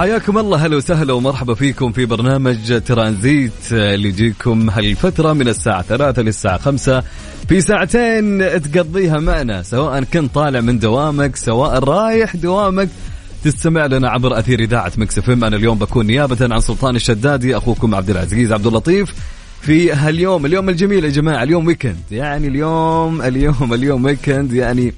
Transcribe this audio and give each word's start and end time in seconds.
حياكم 0.00 0.38
الله. 0.38 0.66
هلا 0.66 0.76
وسهلا 0.76 1.12
ومرحبا 1.12 1.54
فيكم 1.54 1.92
في 1.92 2.06
برنامج 2.06 2.80
ترانزيت. 2.86 3.72
اللي 3.72 4.08
يجيكم 4.08 4.70
هالفترة 4.70 5.32
من 5.32 5.48
الساعة 5.48 5.82
ثلاثة 5.82 6.22
للساعة 6.22 6.58
خمسة 6.58 7.02
في 7.48 7.60
ساعتين 7.60 8.38
تقضيها 8.62 9.18
معنا 9.18 9.62
سواء 9.62 10.04
كنت 10.04 10.34
طالع 10.34 10.60
من 10.60 10.78
دوامك 10.78 11.36
سواء 11.36 11.78
رايح 11.78 12.36
دوامك. 12.36 12.88
تستمع 13.44 13.86
لنا 13.86 14.08
عبر 14.08 14.38
أثير 14.38 14.60
إذاعة 14.60 14.92
Mix 14.96 15.18
FM. 15.18 15.44
أنا 15.44 15.56
اليوم 15.56 15.78
بكون 15.78 16.06
نيابة 16.06 16.54
عن 16.54 16.60
سلطان 16.60 16.96
الشدادي 16.96 17.56
أخوكم 17.56 17.94
عبد 17.94 18.10
العزيز 18.10 18.52
عبد 18.52 18.66
اللطيف 18.66 19.14
في 19.60 19.92
هاليوم. 19.92 20.46
اليوم 20.46 20.68
الجميل 20.68 21.04
يا 21.04 21.10
جماعة 21.10 21.42
اليوم 21.42 21.66
weekend 21.66 22.02
يعني 22.10 22.48
اليوم 22.48 23.22
اليوم 23.22 23.74
اليوم 23.74 24.04
weekend 24.04 24.52
يعني 24.52 24.94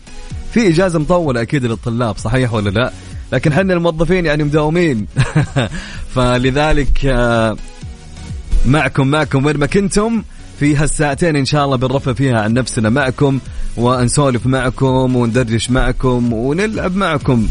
في 0.52 0.68
إجازة 0.68 0.98
مطولة 0.98 1.42
أكيد 1.42 1.66
للطلاب 1.66 2.18
صحيح 2.18 2.54
ولا 2.54 2.70
لا؟ 2.70 2.92
لكن 3.32 3.52
حنا 3.52 3.74
الموظفين 3.74 4.26
يعني 4.26 4.44
مداومين. 4.44 5.06
فلذلك 6.14 7.06
آه، 7.06 7.56
معكم 8.66 9.06
معكم 9.06 9.46
وين 9.46 9.56
ما 9.56 9.66
كنتم 9.66 10.22
في 10.60 10.76
هالساعتين 10.76 11.36
إن 11.36 11.44
شاء 11.44 11.64
الله 11.64 11.76
بنرفه 11.76 12.12
فيها 12.12 12.40
عن 12.40 12.52
نفسنا 12.52 12.90
معكم 12.90 13.38
ونسولف 13.76 14.46
معكم 14.46 15.16
وندردش 15.16 15.70
معكم 15.70 16.32
ونلعب 16.32 16.96
معكم. 16.96 17.48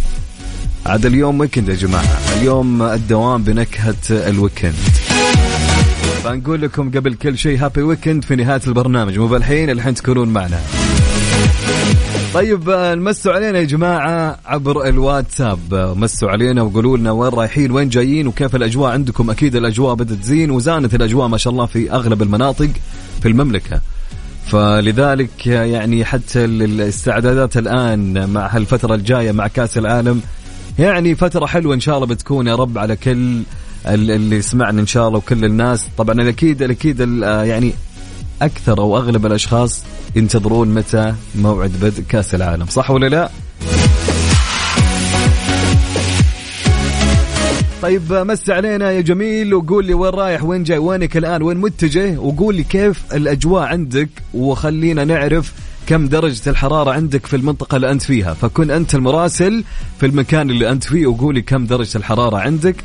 عاد 0.85 1.05
اليوم 1.05 1.39
weekend 1.39 1.69
يا 1.69 1.75
جماعة. 1.75 2.17
اليوم 2.37 2.81
الدوام 2.81 3.43
بنكهة 3.43 3.95
ال 4.09 4.17
weekend 4.17 4.73
فنقول 6.23 6.61
لكم 6.61 6.91
قبل 6.91 7.13
كل 7.13 7.37
شيء 7.37 7.65
happy 7.65 7.81
weekend 7.81 8.23
في 8.23 8.35
نهاية 8.35 8.61
البرنامج. 8.67 9.19
مو 9.19 9.27
بالحين 9.27 9.69
الحين 9.69 9.93
تكونون 9.93 10.29
معنا. 10.29 10.59
طيب 12.33 12.69
آه، 12.69 12.95
نمسوا 12.95 13.33
علينا 13.33 13.59
يا 13.59 13.63
جماعة 13.63 14.39
عبر 14.45 14.87
الواتساب. 14.87 15.73
آه، 15.73 15.93
مسوا 15.93 16.29
علينا 16.29 16.61
وقولوا 16.61 16.97
لنا 16.97 17.11
وين 17.11 17.31
رايحين 17.33 17.71
وين 17.71 17.89
جايين 17.89 18.27
وكيف 18.27 18.55
الأجواء 18.55 18.91
عندكم. 18.91 19.29
أكيد 19.29 19.55
الأجواء 19.55 19.95
بدأت 19.95 20.17
تزين 20.17 20.51
وزانت 20.51 20.95
الأجواء 20.95 21.27
ما 21.27 21.37
شاء 21.37 21.53
الله 21.53 21.65
في 21.65 21.91
أغلب 21.91 22.21
المناطق 22.21 22.69
في 23.21 23.27
المملكة. 23.27 23.81
فلذلك 24.47 25.47
آه، 25.47 25.63
يعني 25.63 26.05
حتى 26.05 26.45
ال- 26.45 26.63
الاستعدادات 26.63 27.57
الآن 27.57 28.29
مع 28.29 28.47
هالفترة 28.55 28.95
الجاية 28.95 29.31
مع 29.31 29.47
كأس 29.47 29.77
العالم 29.77 30.21
يعني 30.79 31.15
فترة 31.15 31.45
حلوة 31.45 31.73
إن 31.75 31.79
شاء 31.79 31.95
الله 31.95 32.07
بتكون 32.07 32.47
يا 32.47 32.55
رب 32.55 32.77
على 32.77 32.95
كل 32.95 33.41
ال- 33.87 34.11
اللي 34.11 34.35
يسمعنا 34.35 34.81
إن 34.81 34.87
شاء 34.87 35.07
الله 35.07 35.17
وكل 35.17 35.45
الناس. 35.45 35.87
طبعا 35.97 36.15
الأكيد 36.21 36.61
الأكيد 36.61 37.01
ال- 37.01 37.47
يعني 37.47 37.73
أكثر 38.41 38.79
أو 38.79 38.97
أغلب 38.97 39.25
الأشخاص 39.25 39.83
ينتظرون 40.15 40.73
متى 40.73 41.13
موعد 41.35 41.71
بدء 41.81 42.03
كأس 42.09 42.35
العالم 42.35 42.65
صح 42.65 42.91
ولا 42.91 43.07
لا؟ 43.09 43.29
طيب 47.81 48.13
مس 48.13 48.49
علينا 48.49 48.91
يا 48.91 49.01
جميل 49.01 49.53
وقول 49.53 49.85
لي 49.85 49.93
وين 49.93 50.13
رايح 50.13 50.43
وين 50.43 50.63
جاي 50.63 50.77
وينك 50.77 51.17
الآن 51.17 51.41
وين 51.43 51.57
متجه؟ 51.57 52.19
وقول 52.19 52.55
لي 52.55 52.63
كيف 52.63 53.03
الأجواء 53.13 53.63
عندك 53.63 54.09
وخلينا 54.33 55.03
نعرف 55.03 55.53
كم 55.87 56.07
درجة 56.07 56.49
الحرارة 56.49 56.91
عندك 56.91 57.25
في 57.25 57.35
المنطقة 57.35 57.75
اللي 57.75 57.91
أنت 57.91 58.01
فيها. 58.01 58.33
فكن 58.33 58.71
أنت 58.71 58.95
المراسل 58.95 59.63
في 59.99 60.05
المكان 60.05 60.49
اللي 60.49 60.69
أنت 60.69 60.83
فيه 60.83 61.07
وقولي 61.07 61.41
كم 61.41 61.65
درجة 61.65 61.97
الحرارة 61.97 62.37
عندك 62.37 62.75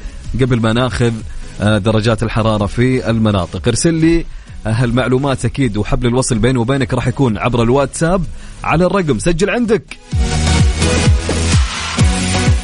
قبل 0.40 0.60
ما 0.60 0.72
ناخذ 0.72 1.12
آه، 1.60 1.78
درجات 1.78 2.22
الحرارة 2.22 2.66
في 2.66 3.10
المناطق. 3.10 3.68
ارسل 3.68 3.94
لي 3.94 4.24
هالمعلومات 4.66 5.44
أكيد 5.44 5.76
وحبل 5.76 6.06
الوصل 6.06 6.38
بيني 6.38 6.58
وبينك 6.58 6.94
راح 6.94 7.08
يكون 7.08 7.38
عبر 7.38 7.62
الواتساب 7.62 8.24
على 8.64 8.86
الرقم 8.86 9.18
سجل 9.18 9.50
عندك. 9.50 9.96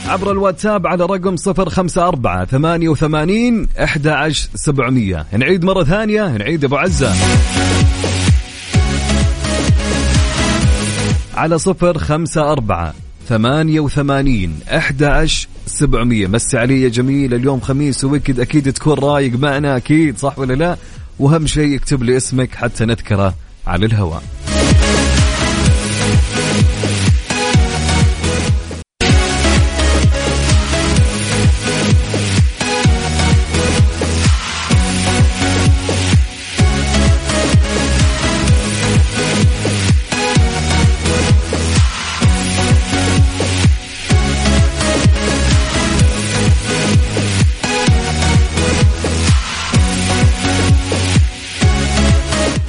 عبر 0.06 0.32
الواتساب 0.32 0.86
على 0.86 1.04
رقم 1.04 1.36
صفر 1.36 1.68
خمسة 1.68 2.08
أربعة 2.08 2.44
ثمانية 2.44 2.88
وثمانين 2.88 3.68
أحد 3.82 4.06
عشر 4.06 4.48
سبعمية. 4.54 5.26
نعيد 5.32 5.64
مرة 5.64 5.84
ثانية 5.84 6.36
نعيد 6.36 6.64
أبو 6.64 6.76
عزة. 6.76 7.14
على 11.34 11.58
صفر 11.58 11.98
خمسة 11.98 12.52
أربعة 12.52 12.94
ثمانية 13.28 13.80
وثمانين 13.80 14.58
أحد 14.76 15.02
عشر 15.02 15.48
سبعمية. 15.66 16.26
مسي 16.26 16.58
علي 16.58 16.82
يا 16.82 16.88
جميل 16.88 17.34
اليوم 17.34 17.60
خميس 17.60 18.04
وويكد 18.04 18.40
أكيد 18.40 18.72
تكون 18.72 18.98
رايق 18.98 19.38
معنا 19.38 19.76
أكيد 19.76 20.18
صح 20.18 20.38
ولا 20.38 20.54
لا؟ 20.54 20.76
وأهم 21.22 21.46
شيء 21.46 21.76
اكتب 21.76 22.02
لي 22.02 22.16
اسمك 22.16 22.54
حتى 22.54 22.84
نذكره 22.84 23.34
على 23.66 23.86
الهواء 23.86 24.22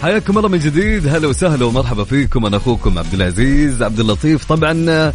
حياكم 0.03 0.37
الله 0.37 0.49
من 0.49 0.59
جديد. 0.59 1.07
هلا 1.07 1.27
وسهلا 1.27 1.65
ومرحبا 1.65 2.03
فيكم. 2.03 2.45
أنا 2.45 2.57
أخوكم 2.57 2.99
عبد 2.99 3.13
العزيز 3.13 3.83
عبد 3.83 3.99
اللطيف. 3.99 4.45
طبعا 4.45 5.13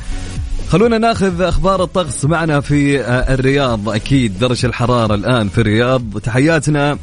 خلونا 0.68 0.98
ناخذ 0.98 1.40
أخبار 1.42 1.82
الطقس 1.82 2.24
معنا 2.24 2.60
في 2.60 3.00
آه، 3.00 3.34
الرياض. 3.34 3.88
أكيد 3.88 4.38
درجة 4.38 4.66
الحرارة 4.66 5.14
الآن 5.14 5.48
في 5.48 5.60
الرياض. 5.60 6.18
تحياتنا 6.18 6.98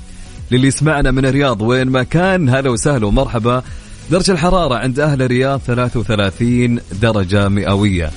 للي 0.51 0.67
يسمعنا 0.67 1.11
من 1.11 1.25
الرياض. 1.25 1.61
وين 1.61 1.87
ما 1.87 2.03
كان 2.03 2.49
هلا 2.49 2.69
وسهلا 2.69 3.05
ومرحبا. 3.05 3.63
درجة 4.11 4.31
الحرارة 4.31 4.75
عند 4.75 4.99
أهل 4.99 5.21
الرياض 5.21 5.59
33 5.67 6.79
درجة 7.01 7.49
مئوية. 7.49 8.11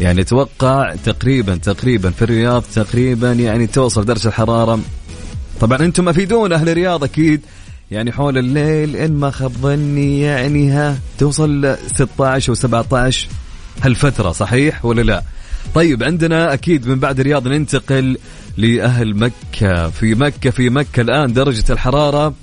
يعني 0.00 0.20
أتوقع 0.20 0.94
تقريبا 1.04 1.56
تقريبا 1.56 2.10
في 2.10 2.22
الرياض 2.22 2.62
تقريبا 2.74 3.32
يعني 3.32 3.66
توصل 3.66 4.04
درجة 4.04 4.28
الحرارة. 4.28 4.80
طبعا 5.60 5.78
أنتم 5.78 6.08
أفيدون 6.08 6.52
أهل 6.52 6.68
الرياض 6.68 7.04
أكيد. 7.04 7.40
يعني 7.90 8.12
حول 8.12 8.38
الليل 8.38 8.96
إن 8.96 9.12
ما 9.12 9.30
خاب 9.30 9.52
ظني 9.52 10.20
يعني 10.20 10.70
ها 10.70 10.98
توصل 11.18 11.76
16 11.94 12.54
و17 12.54 13.16
هالفتره 13.82 14.32
صحيح 14.32 14.84
ولا 14.84 15.02
لا؟ 15.02 15.22
طيب 15.74 16.02
عندنا 16.02 16.52
أكيد 16.52 16.88
من 16.88 16.98
بعد 16.98 17.20
الرياض 17.20 17.48
ننتقل 17.48 18.18
لأهل 18.56 19.16
مكة. 19.16 19.90
في 19.90 20.14
مكة 20.14 20.50
في 20.50 20.70
مكة 20.70 21.00
الآن 21.00 21.32
درجة 21.32 21.72
الحرارة 21.72 22.34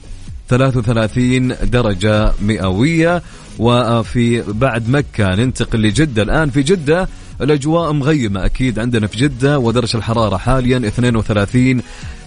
33 0.50 1.56
درجة 1.63 2.31
مئوية 2.42 3.21
وفي 3.59 4.44
بعد 4.47 4.89
مكة 4.89 5.36
ننتقل 5.36 5.81
لجدة. 5.81 6.24
الآن 6.24 6.50
في 6.50 6.63
جدة 6.63 7.07
الأجواء 7.41 7.91
مغيمة 7.91 8.45
أكيد 8.45 8.79
عندنا 8.79 9.07
في 9.07 9.17
جدة 9.17 9.59
ودرجة 9.59 9.97
الحرارة 9.97 10.37
حاليا 10.37 10.77
32 10.77 11.81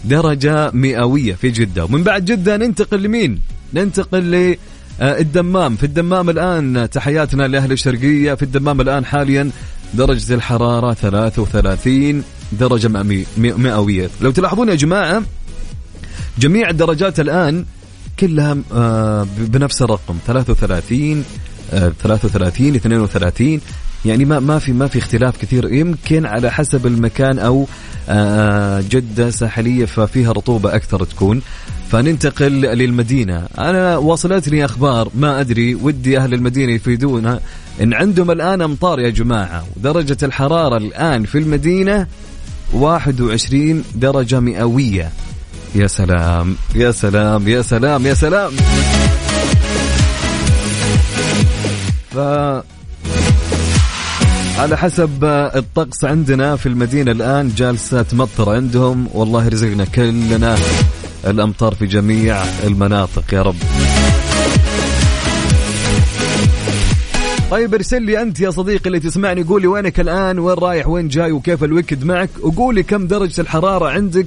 درجة 0.05 0.71
مئوية 0.75 1.35
في 1.35 1.51
جدة. 1.51 1.85
ومن 1.85 2.03
بعد 2.03 2.25
جدة 2.25 2.57
ننتقل 2.57 3.03
لمين؟ 3.03 3.41
ننتقل 3.75 4.19
ل 4.35 4.57
آه، 5.01 5.19
في 5.77 5.85
الدمام 5.85 6.31
الآن 6.31 6.89
تحياتنا 6.93 7.49
لأهل 7.49 7.73
الشرقية. 7.73 8.35
في 8.35 8.43
الدمام 8.43 8.81
الآن 8.81 9.05
حاليا 9.05 9.51
درجة 9.95 10.35
الحرارة 10.35 10.93
33 10.95 12.23
درجة 12.53 12.89
مئوي- 12.89 13.27
مئوية. 13.39 14.11
لو 14.21 14.31
تلاحظون 14.31 14.69
يا 14.69 14.75
جماعة 14.75 15.23
جميع 16.39 16.71
الدرجات 16.71 17.21
الآن 17.21 17.65
كلها 18.21 18.57
آه، 18.73 19.27
بنفس 19.39 19.83
الرقم 19.83 20.17
33 20.27 21.25
آه، 21.73 21.93
33 22.03 22.75
32 22.75 23.61
يعني 24.05 24.25
ما 24.25 24.41
ما 24.41 24.59
في 24.59 24.73
ما 24.73 24.87
في 24.87 24.99
اختلاف 24.99 25.37
كثير. 25.37 25.73
يمكن 25.73 26.27
على 26.27 26.51
حسب 26.51 26.87
المكان 26.87 27.39
أو 27.39 27.67
آه، 28.09 28.85
جدة 28.91 29.31
ساحلية 29.31 29.85
ففيها 29.85 30.33
رطوبة 30.33 30.75
أكثر 30.75 31.05
تكون. 31.05 31.43
فننتقل 31.91 32.53
للمدينة. 32.53 33.47
أنا 33.59 33.97
وصلتني 33.97 34.65
أخبار 34.65 35.11
ما 35.15 35.41
أدري 35.41 35.75
ودي 35.75 36.19
أهل 36.19 36.35
المدينة 36.35 36.73
يفيدونا. 36.73 37.41
إن 37.83 37.95
عندهم 37.95 38.31
الآن 38.31 38.63
أمطار 38.63 39.01
يا 39.01 39.11
جماعة. 39.11 39.65
ودرجه 39.77 40.17
الحرارة 40.23 40.77
الآن 40.77 41.25
في 41.25 41.39
المدينة 41.39 42.07
21 42.73 43.85
درجة 43.95 44.41
مئوية. 44.41 45.11
يا 45.75 45.87
سلام 45.87 46.57
يا 46.75 46.91
سلام 46.91 47.49
يا 47.49 47.63
سلام 47.63 48.07
يا 48.07 48.15
سلام. 48.15 48.53
ف 52.11 52.19
على 54.59 54.79
حسب 54.79 55.25
الطقس 55.25 56.05
عندنا 56.05 56.57
في 56.57 56.67
المدينة 56.67 57.11
الآن 57.13 57.49
جالسة 57.49 58.03
تمطر 58.03 58.51
عندهم. 58.51 59.09
والله 59.15 59.45
يرزقنا 59.45 59.85
كلنا 59.85 60.57
الأمطار 61.27 61.75
في 61.75 61.87
جميع 61.87 62.43
المناطق 62.65 63.35
يا 63.35 63.43
رب. 63.43 63.57
طيب 67.51 67.75
ارسل 67.75 68.03
لي 68.03 68.23
أنت 68.23 68.41
يا 68.41 68.51
صديقي 68.51 68.87
اللي 68.87 69.01
تسمعني. 69.01 69.43
قولي 69.43 69.67
وينك 69.67 70.01
الآن؟ 70.01 70.39
وين 70.39 70.59
رايح؟ 70.59 70.89
وين 70.89 71.09
جاي؟ 71.09 71.33
وكيف 71.33 71.65
الويكد 71.65 72.05
معك؟ 72.05 72.31
وقولي 72.43 72.83
كم 72.83 73.07
درجة 73.07 73.41
الحرارة 73.41 73.89
عندك 73.91 74.27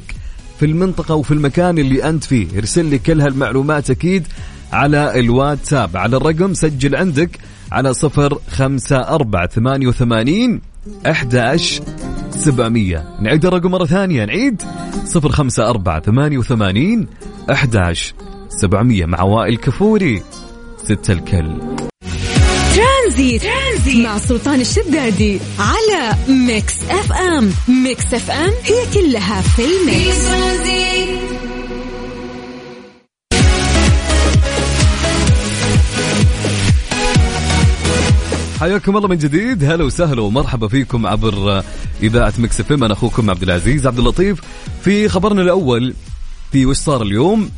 في 0.60 0.66
المنطقة 0.66 1.16
وفي 1.16 1.32
المكان 1.32 1.78
اللي 1.78 2.10
أنت 2.10 2.24
فيه. 2.24 2.48
ارسل 2.58 2.86
لي 2.86 2.98
كل 2.98 3.22
هالمعلومات 3.22 3.90
أكيد 3.90 4.28
على 4.74 5.20
الواتساب. 5.20 5.98
على 5.98 6.18
الرقم 6.18 6.54
سجل 6.54 6.96
عندك 6.96 7.30
على 7.72 7.94
صفر 7.94 8.40
خمسة 8.50 8.98
أربعة 8.98 9.48
ثمانية 9.48 9.88
وثمانين 9.88 10.62
أحد 11.10 11.60
سبعمية. 12.32 13.06
نعيد 13.22 13.46
الرقم 13.46 13.72
مرة 13.72 13.86
ثانية. 13.86 14.26
نعيد. 14.26 14.62
صفر 15.06 15.32
خمسة 15.32 15.70
أربعة 15.70 16.02
ثمانية 16.02 16.38
وثمانين 16.38 17.08
أحد 17.52 17.94
سبعمية. 18.50 19.06
مع 19.06 19.22
وائل 19.22 19.58
كفوري 19.58 20.22
ست 20.78 21.12
الكل. 21.12 21.62
ترانزيت. 22.76 23.42
ترانزيت. 23.42 24.06
مع 24.06 24.18
سلطان 24.18 24.62
الشدادي 24.62 25.40
على 25.60 26.16
Mix 26.30 26.76
FM. 26.90 27.52
Mix 27.84 28.14
FM 28.14 28.52
هي 28.64 28.86
كلها 28.94 29.42
في 29.42 29.62
في 29.62 29.64
ال 29.66 29.78
mix. 29.78 30.28
ترانزيت 30.28 30.91
حياكم 38.62 38.98
الله 38.98 39.08
من 39.08 39.18
جديد. 39.18 39.64
هلا 39.64 39.84
وسهلا 39.84 40.22
ومرحبا 40.22 40.68
فيكم 40.68 41.08
عبر 41.08 41.64
إذاعة 42.04 42.34
مكس 42.38 42.60
إف 42.60 42.72
أنا 42.72 42.94
أخوكم 42.94 43.30
عبد 43.30 43.44
العزيز 43.44 43.88
عبد 43.88 44.00
اللطيف. 44.00 44.42
في 44.84 45.10
خبرنا 45.10 45.42
الأول 45.42 45.94
في 46.52 46.66
وش 46.66 46.78
صار 46.78 47.02
اليوم؟ 47.02 47.50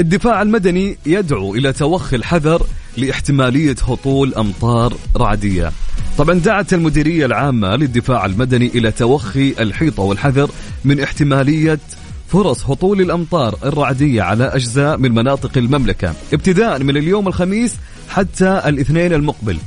الدفاع 0.00 0.42
المدني 0.42 0.98
يدعو 1.06 1.54
إلى 1.54 1.72
توخي 1.72 2.16
الحذر 2.16 2.66
لاحتمالية 2.96 3.76
هطول 3.88 4.34
أمطار 4.34 4.94
رعدية. 5.16 5.72
طبعا 6.18 6.34
دعت 6.34 6.72
المديرية 6.74 7.26
العامة 7.26 7.76
للدفاع 7.76 8.26
المدني 8.26 8.66
إلى 8.66 8.92
توخي 8.92 9.54
الحيطة 9.60 10.02
والحذر 10.02 10.50
من 10.84 11.00
احتمالية 11.00 11.80
فرص 12.28 12.64
هطول 12.64 13.00
الأمطار 13.00 13.58
الرعدية 13.64 14.22
على 14.22 14.44
أجزاء 14.44 14.98
من 14.98 15.12
مناطق 15.12 15.58
المملكة. 15.58 16.14
ابتداء 16.32 16.82
من 16.82 16.96
اليوم 16.96 17.28
الخميس 17.28 17.74
حتى 18.08 18.62
الاثنين 18.66 19.12
المقبل. 19.12 19.58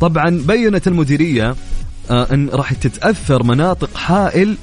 طبعا 0.00 0.42
بينت 0.46 0.88
المديرية 0.88 1.54
آه، 2.10 2.34
إن 2.34 2.48
راح 2.48 2.72
تتأثر 2.72 3.42
مناطق 3.42 3.96
حائل 3.96 4.56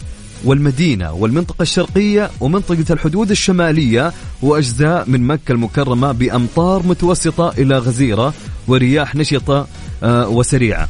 والمدينة 0.44 1.14
والمنطقة 1.14 1.62
الشرقية 1.62 2.30
ومنطقة 2.40 2.86
الحدود 2.90 3.32
الشمالية 3.32 4.14
وأجزاء 4.42 5.10
من 5.10 5.28
مكة 5.28 5.52
المكرمة 5.52 6.12
بأمطار 6.12 6.84
متوسطة 6.84 7.50
إلى 7.58 7.78
غزيرة 7.78 8.34
ورياح 8.68 9.16
نشطة 9.16 9.68
آه، 10.04 10.28
وسريعة. 10.30 10.90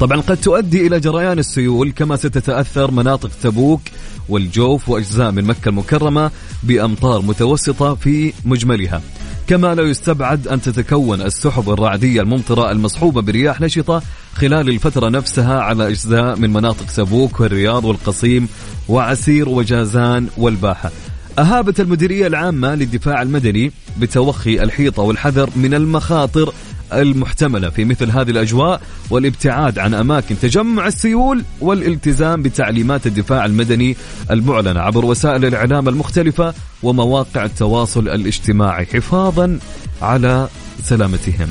طبعا 0.00 0.20
قد 0.20 0.36
تؤدي 0.36 0.86
إلى 0.86 1.00
جريان 1.00 1.38
السيول 1.38 1.92
كما 1.92 2.16
ستتأثر 2.16 2.90
مناطق 2.90 3.30
تبوك 3.42 3.80
والجوف 4.28 4.88
وأجزاء 4.88 5.30
من 5.30 5.44
مكة 5.44 5.68
المكرمة 5.68 6.30
بأمطار 6.62 7.22
متوسطة 7.22 7.94
في 7.94 8.32
مجملها. 8.44 9.02
كما 9.46 9.74
لا 9.74 9.82
يستبعد 9.82 10.48
أن 10.48 10.60
تتكون 10.60 11.22
السحب 11.22 11.70
الرعدية 11.70 12.20
الممطرة 12.20 12.70
المصحوبة 12.70 13.22
برياح 13.22 13.60
نشطة 13.60 14.02
خلال 14.34 14.68
الفترة 14.68 15.08
نفسها 15.08 15.60
على 15.60 15.88
أجزاء 15.88 16.36
من 16.36 16.52
مناطق 16.52 16.86
تبوك 16.86 17.40
والرياض 17.40 17.84
والقصيم 17.84 18.48
وعسير 18.88 19.48
وجازان 19.48 20.28
والباحة. 20.36 20.90
أهابت 21.38 21.80
المديرية 21.80 22.26
العامة 22.26 22.74
للدفاع 22.74 23.22
المدني 23.22 23.72
بتوخي 23.98 24.62
الحيطة 24.62 25.02
والحذر 25.02 25.50
من 25.56 25.74
المخاطر 25.74 26.52
المحتملة 26.92 27.70
في 27.70 27.84
مثل 27.84 28.10
هذه 28.10 28.30
الأجواء 28.30 28.80
والابتعاد 29.10 29.78
عن 29.78 29.94
أماكن 29.94 30.38
تجمع 30.42 30.86
السيول 30.86 31.42
والالتزام 31.60 32.42
بتعليمات 32.42 33.06
الدفاع 33.06 33.44
المدني 33.44 33.96
المعلنة 34.30 34.80
عبر 34.80 35.04
وسائل 35.04 35.44
الإعلام 35.44 35.88
المختلفة 35.88 36.54
ومواقع 36.82 37.44
التواصل 37.44 38.08
الاجتماعي. 38.08 38.86
حفاظا 38.86 39.58
على 40.02 40.48
سلامتهم. 40.82 41.48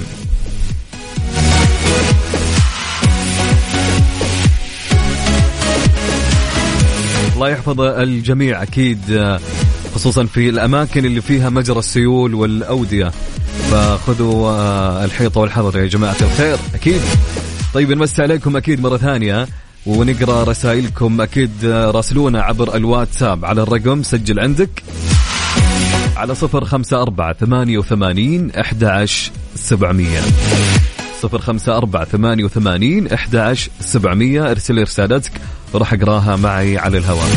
الله 7.35 7.49
يحفظ 7.49 7.81
الجميع 7.81 8.63
أكيد 8.63 8.99
آه، 9.11 9.39
خصوصا 9.95 10.25
في 10.25 10.49
الأماكن 10.49 11.05
اللي 11.05 11.21
فيها 11.21 11.49
مجرى 11.49 11.79
السيول 11.79 12.33
والأودية. 12.33 13.11
فخذوا 13.71 14.49
آه، 14.49 15.05
الحيطة 15.05 15.41
والحذر 15.41 15.79
يا 15.79 15.87
جماعة 15.87 16.15
الخير. 16.21 16.57
أكيد. 16.75 17.01
طيب 17.73 17.91
نمسي 17.91 18.21
عليكم 18.21 18.57
أكيد 18.57 18.81
مرة 18.81 18.97
ثانية 18.97 19.47
ونقرأ 19.85 20.43
رسائلكم 20.43 21.21
أكيد 21.21 21.51
آه، 21.65 21.91
راسلونا 21.91 22.41
عبر 22.41 22.75
الواتساب. 22.75 23.45
على 23.45 23.61
الرقم 23.61 24.03
سجل 24.03 24.39
عندك. 24.39 24.83
على 26.17 26.35
صفر 26.35 26.65
خمسة 26.65 27.01
أربعة 27.01 27.33
ثمانية 27.33 27.77
وثمانين 27.77 28.51
أحد 28.51 29.05
سبعمية. 29.55 30.19
صفر 31.21 31.41
خمسة 31.41 31.77
أربعة 31.77 32.05
ثمانية 32.05 32.43
وثمانين 32.43 33.07
أحد 33.07 33.57
سبعمية. 33.79 34.51
ارسل 34.51 34.81
رسالتك 34.81 35.31
وراح 35.73 35.93
أقراها 35.93 36.35
معي 36.35 36.77
على 36.77 36.97
الهواء. 36.97 37.29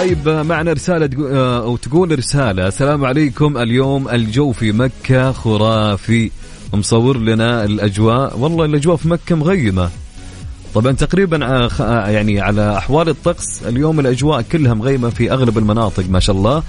طيب 0.00 0.28
معنا 0.28 0.72
رسالة 0.72 1.10
آه، 1.32 1.62
أو 1.62 1.76
تقول 1.76 2.18
رسالة. 2.18 2.68
السلام 2.68 3.04
عليكم. 3.04 3.58
اليوم 3.58 4.08
الجو 4.08 4.52
في 4.52 4.72
مكة 4.72 5.32
خرافي. 5.32 6.30
مصور 6.74 7.18
لنا 7.18 7.64
الأجواء. 7.64 8.38
والله 8.38 8.64
الأجواء 8.64 8.96
في 8.96 9.08
مكة 9.08 9.36
مغيمة. 9.36 9.90
طبعا 10.74 10.92
تقريبا 10.92 11.46
آه، 11.80 12.08
يعني 12.08 12.40
على 12.40 12.78
أحوال 12.78 13.08
الطقس 13.08 13.62
اليوم 13.62 14.00
الأجواء 14.00 14.42
كلها 14.42 14.74
مغيمة 14.74 15.10
في 15.10 15.32
أغلب 15.32 15.58
المناطق 15.58 16.04
ما 16.08 16.20
شاء 16.20 16.36
الله. 16.36 16.62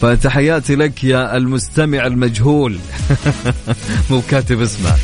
فتحياتي 0.00 0.76
لك 0.76 1.04
يا 1.04 1.36
المستمع 1.36 2.06
المجهول. 2.06 2.78
مو 4.10 4.22
كاتب 4.28 4.60
اسمه. 4.60 4.96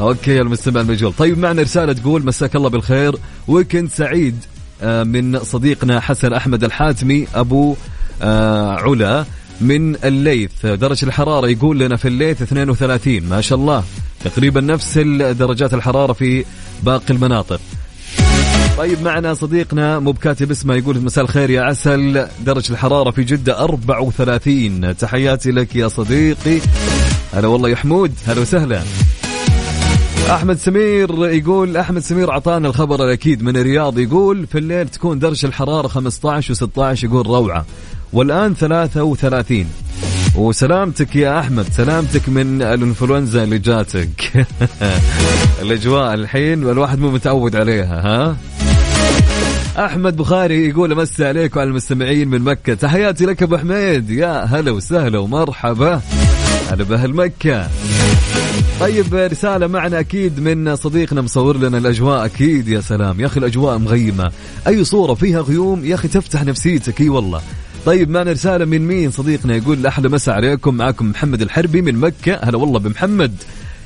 okay 0.00 0.30
يا 0.30 0.42
المستمع 0.42 0.80
المجهول. 0.80 1.12
طيب 1.12 1.38
معنا 1.38 1.62
رسالة 1.62 1.92
تقول 1.92 2.26
مساك 2.26 2.56
الله 2.56 2.68
بالخير. 2.68 3.16
weekend 3.48 3.90
سعيد. 3.90 4.44
من 4.82 5.38
صديقنا 5.38 6.00
حسن 6.00 6.32
أحمد 6.32 6.64
الحاتمي 6.64 7.26
أبو 7.34 7.76
آه، 8.22 8.72
علا 8.72 9.24
من 9.60 9.96
الليث 10.04 10.66
درجة 10.66 11.04
الحرارة 11.06 11.48
يقول 11.48 11.78
لنا 11.78 11.96
في 11.96 12.08
الليث 12.08 12.42
32 12.42 13.22
ما 13.22 13.40
شاء 13.40 13.58
الله. 13.58 13.84
تقريبا 14.24 14.60
نفس 14.60 14.98
درجات 14.98 15.74
الحرارة 15.74 16.12
في 16.12 16.44
باقي 16.82 17.10
المناطق. 17.10 17.60
طيب 18.78 19.02
معنا 19.02 19.34
صديقنا 19.34 19.98
مو 19.98 20.12
بكاتب 20.12 20.50
اسمه 20.50 20.74
يقول 20.74 21.00
مساء 21.00 21.24
الخير 21.24 21.50
يا 21.50 21.62
عسل 21.62 22.26
درجة 22.44 22.72
الحرارة 22.72 23.10
في 23.10 23.24
جدة 23.24 23.64
34 23.64 24.96
تحياتي 24.96 25.50
لك 25.50 25.76
يا 25.76 25.88
صديقي. 25.88 26.60
هلا 27.34 27.48
والله 27.48 27.68
يا 27.68 27.76
حمود 27.76 28.12
هلا 28.26 28.40
وسهلا. 28.40 28.82
أحمد 30.30 30.58
سمير 30.58 31.26
يقول 31.26 31.76
أحمد 31.76 32.02
سمير 32.02 32.30
أعطانا 32.30 32.68
الخبر 32.68 33.04
الأكيد 33.04 33.42
من 33.42 33.56
الرياض 33.56 33.98
يقول 33.98 34.46
في 34.46 34.58
الليل 34.58 34.88
تكون 34.88 35.18
درجة 35.18 35.46
الحرارة 35.46 35.88
15 35.88 36.54
و16 36.54 37.04
يقول 37.04 37.26
روعة. 37.26 37.66
والآن 38.12 38.54
33 38.54 39.66
وسلامتك 40.36 41.16
يا 41.16 41.40
أحمد 41.40 41.66
سلامتك 41.72 42.28
من 42.28 42.62
الإنفلونزا 42.62 43.44
اللي 43.44 43.58
جاتك. 43.58 44.46
الأجواء 45.62 46.14
الحين 46.14 46.64
والواحد 46.64 46.98
مو 46.98 47.10
متعود 47.10 47.56
عليها 47.56 48.00
ها؟ 48.00 48.36
أحمد 49.84 50.16
بخاري 50.16 50.68
يقول 50.68 50.92
امسي 50.92 51.26
عليك 51.26 51.56
وعلى 51.56 51.68
المستمعين 51.68 52.28
من 52.28 52.40
مكة. 52.40 52.74
تحياتي 52.74 53.26
لك 53.26 53.42
أبو 53.42 53.56
حميد. 53.56 54.10
يا 54.10 54.44
هلا 54.44 54.70
وسهلا 54.70 55.18
ومرحبا. 55.18 56.00
هلا 56.70 56.84
بأهل 56.84 57.14
مكة. 57.14 57.68
طيب 58.80 59.14
رسالة 59.14 59.66
معنا 59.66 60.00
أكيد 60.00 60.40
من 60.40 60.76
صديقنا 60.76 61.20
مصور 61.20 61.56
لنا 61.56 61.78
الأجواء. 61.78 62.24
أكيد 62.24 62.68
يا 62.68 62.80
سلام. 62.80 63.20
يا 63.20 63.26
أخي 63.26 63.40
الأجواء 63.40 63.78
مغيمة. 63.78 64.30
أي 64.66 64.84
صورة 64.84 65.14
فيها 65.14 65.40
غيوم؟ 65.40 65.84
يا 65.84 65.94
أخي 65.94 66.08
تفتح 66.08 66.44
نفسيتك. 66.44 67.00
إي 67.00 67.08
والله. 67.08 67.40
طيب 67.86 68.10
معنا 68.10 68.32
رسالة 68.32 68.64
من 68.64 68.86
مين؟ 68.86 69.10
صديقنا 69.10 69.56
يقول 69.56 69.86
أحلى 69.86 70.08
مساء 70.08 70.34
عليكم. 70.34 70.74
معكم 70.74 71.10
محمد 71.10 71.42
الحربي 71.42 71.82
من 71.82 71.94
مكة. 71.94 72.38
هلا 72.42 72.56
والله 72.56 72.78
بمحمد. 72.78 73.34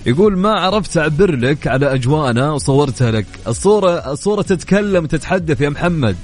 يقول 0.06 0.38
ما 0.38 0.50
عرفت 0.50 0.96
أعبر 0.96 1.36
لك 1.36 1.66
على 1.66 1.94
أجواءنا 1.94 2.50
وصورتها 2.50 3.10
لك. 3.10 3.26
الصورة 3.46 4.12
الصورة 4.12 4.42
تتكلم 4.42 5.04
وتتحدث 5.04 5.60
يا 5.60 5.68
محمد. 5.68 6.16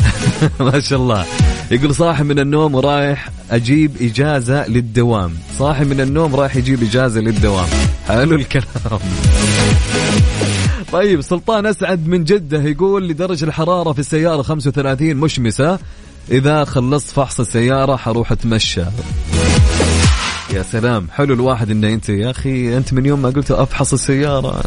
ما 0.60 0.80
شاء 0.80 0.98
الله. 0.98 1.24
يقول 1.70 1.94
صاحي 1.94 2.24
من 2.24 2.38
النوم 2.38 2.74
ورايح 2.74 3.30
أجيب 3.50 3.96
إجازة 4.00 4.68
للدوام. 4.68 5.32
صاحي 5.58 5.84
من 5.84 6.00
النوم 6.00 6.36
رايح 6.36 6.56
يجيب 6.56 6.82
إجازة 6.82 7.20
للدوام. 7.20 7.68
حلو 8.10 8.36
الكلام. 8.36 9.00
طيب 10.92 11.20
سلطان 11.20 11.66
أسعد 11.66 12.08
من 12.08 12.24
جدة 12.24 12.62
يقول 12.62 13.08
لدرجة 13.08 13.44
الحرارة 13.44 13.92
في 13.92 13.98
السيارة 13.98 14.42
35 14.42 15.16
مشمسة. 15.16 15.78
إذا 16.30 16.64
خلصت 16.64 17.10
فحص 17.10 17.40
السيارة 17.40 17.96
حروح 17.96 18.32
أتمشى. 18.32 18.84
يا 20.52 20.62
سلام 20.62 21.06
حلو 21.12 21.34
الواحد 21.34 21.70
إنه 21.70 21.88
أنت 21.88 22.08
يا 22.08 22.30
أخي 22.30 22.76
أنت 22.76 22.92
من 22.92 23.06
يوم 23.06 23.22
ما 23.22 23.30
قلت 23.30 23.50
أفحص 23.50 23.92
السيارة. 23.92 24.62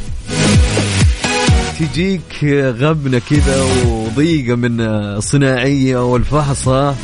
تجيك 1.79 2.45
غبنة 2.79 3.21
كذا 3.29 3.63
وضيقة 3.85 4.55
من 4.55 4.81
الصناعية 4.81 6.12
والفحصة. 6.12 6.95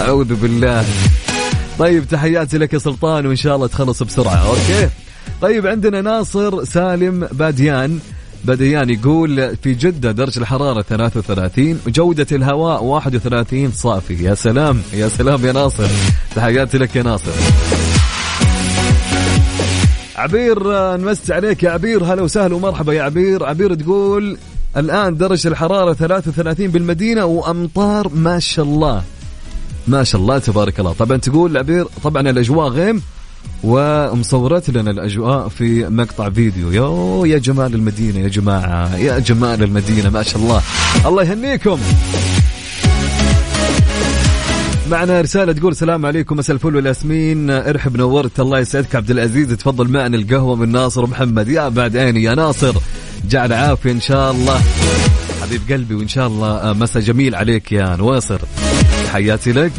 أعوذ 0.00 0.34
بالله. 0.34 0.84
طيب 1.78 2.08
تحياتي 2.08 2.58
لك 2.58 2.72
يا 2.72 2.78
سلطان 2.78 3.26
وإن 3.26 3.36
شاء 3.36 3.56
الله 3.56 3.66
تخلص 3.66 4.02
بسرعة. 4.02 4.48
أوكي. 4.48 4.88
طيب 5.42 5.66
عندنا 5.66 6.00
ناصر 6.00 6.64
سالم 6.64 7.28
باديان. 7.32 7.98
بديان 8.44 8.90
يقول 8.90 9.56
في 9.56 9.74
جدة 9.74 10.12
درجة 10.12 10.38
الحرارة 10.38 10.82
33 10.82 11.80
وجودة 11.86 12.26
الهواء 12.32 12.84
31 12.84 13.72
صافي. 13.72 14.24
يا 14.24 14.34
سلام 14.34 14.82
يا 14.92 15.08
سلام 15.08 15.46
يا 15.46 15.52
ناصر. 15.52 15.88
تحياتي 16.36 16.78
لك 16.78 16.96
يا 16.96 17.02
ناصر. 17.02 17.32
عبير 20.16 20.72
نمسي 20.96 21.34
عليك 21.34 21.62
يا 21.62 21.70
عبير. 21.70 22.04
هلا 22.04 22.22
وسهلا 22.22 22.54
ومرحبا 22.54 22.92
يا 22.92 23.02
عبير. 23.02 23.44
عبير 23.44 23.74
تقول 23.74 24.38
الآن 24.76 25.16
درجة 25.16 25.48
الحرارة 25.48 25.92
33 25.92 26.68
بالمدينة 26.68 27.24
وأمطار 27.24 28.08
ما 28.14 28.38
شاء 28.38 28.64
الله. 28.64 29.02
ما 29.88 30.04
شاء 30.04 30.20
الله 30.20 30.38
تبارك 30.38 30.80
الله. 30.80 30.92
طبعا 30.92 31.16
تقول 31.16 31.58
عبير 31.58 31.86
طبعا 32.04 32.30
الأجواء 32.30 32.68
غيم 32.68 33.02
ومصورت 33.64 34.70
لنا 34.70 34.90
الأجواء 34.90 35.48
في 35.48 35.88
مقطع 35.88 36.30
فيديو. 36.30 36.72
يو 36.72 37.24
يا 37.24 37.38
جمال 37.38 37.74
المدينة 37.74 38.18
يا 38.18 38.28
جماعة 38.28 38.96
يا 38.96 39.18
جمال 39.18 39.62
المدينة 39.62 40.10
ما 40.10 40.22
شاء 40.22 40.42
الله. 40.42 40.62
الله 41.06 41.22
يهنيكم. 41.22 41.78
معنا 44.90 45.20
رسالة 45.20 45.52
تقول 45.52 45.72
السلام 45.72 46.06
عليكم 46.06 46.36
مساء 46.36 46.54
الفل 46.56 46.76
والياسمين 46.76 47.50
ارحب 47.50 47.96
نورت 47.96 48.40
الله 48.40 48.58
يسعدك 48.58 48.96
عبد 48.96 49.10
العزيز. 49.10 49.48
تفضل 49.48 49.88
معنا 49.88 50.16
القهوة 50.16 50.56
من 50.56 50.72
ناصر 50.72 51.04
ومحمد 51.04 51.48
يا 51.48 51.68
بعد 51.68 51.96
عيني 51.96 52.22
يا 52.22 52.34
ناصر. 52.34 52.74
جعل 53.28 53.52
عافية 53.52 53.90
إن 53.90 54.00
شاء 54.00 54.30
الله. 54.30 54.60
حبيب 55.42 55.60
قلبي 55.70 55.94
وإن 55.94 56.08
شاء 56.08 56.26
الله 56.26 56.72
مساء 56.72 57.02
جميل 57.02 57.34
عليك 57.34 57.72
يا 57.72 57.96
نواصر. 57.96 58.38
حياتي 59.12 59.52
لك. 59.52 59.72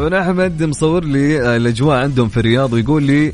طبعا 0.00 0.22
أحمد 0.22 0.62
مصور 0.62 1.04
لي 1.04 1.56
الأجواء 1.56 1.96
عندهم 1.96 2.28
في 2.28 2.36
الرياض 2.36 2.72
ويقول 2.72 3.02
لي 3.02 3.32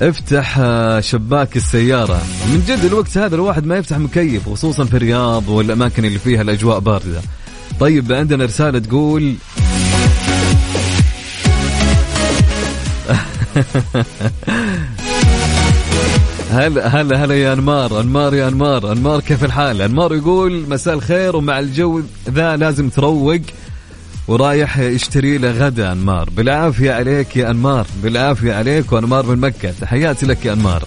افتح 0.00 0.58
آه، 0.58 1.00
شباك 1.00 1.56
السيارة. 1.56 2.22
من 2.46 2.64
جد 2.68 2.84
الوقت 2.84 3.18
هذا 3.18 3.34
الواحد 3.34 3.66
ما 3.66 3.76
يفتح 3.76 3.98
مكيف 3.98 4.48
خصوصا 4.48 4.84
في 4.84 4.96
الرياض 4.96 5.48
والأماكن 5.48 6.04
اللي 6.04 6.18
فيها 6.18 6.42
الأجواء 6.42 6.78
باردة. 6.78 7.20
طيب 7.80 8.12
عندنا 8.12 8.44
رسالة 8.44 8.78
تقول 8.78 9.34
هلا 16.50 17.00
هلا 17.00 17.24
هلا 17.24 17.34
يا 17.34 17.52
أنمار 17.52 18.00
أنمار 18.00 18.34
يا 18.34 18.48
أنمار 18.48 18.92
أنمار 18.92 19.20
كيف 19.20 19.44
الحال؟ 19.44 19.82
أنمار 19.82 20.14
يقول 20.14 20.64
مساء 20.68 20.94
الخير 20.94 21.36
ومع 21.36 21.58
الجو 21.58 22.00
ذا 22.30 22.56
لازم 22.56 22.88
تروق. 22.88 23.40
ورايح 24.30 24.78
يشتري 24.78 25.38
له 25.38 25.50
غدا 25.50 25.92
أنمار. 25.92 26.30
بالعافية 26.30 26.92
عليك 26.92 27.36
يا 27.36 27.50
أنمار. 27.50 27.86
بالعافية 28.02 28.54
عليك 28.54 28.92
وأنمار 28.92 29.26
من 29.26 29.36
مكة. 29.36 29.72
تحياتي 29.80 30.26
لك 30.26 30.44
يا 30.44 30.52
أنمار. 30.52 30.84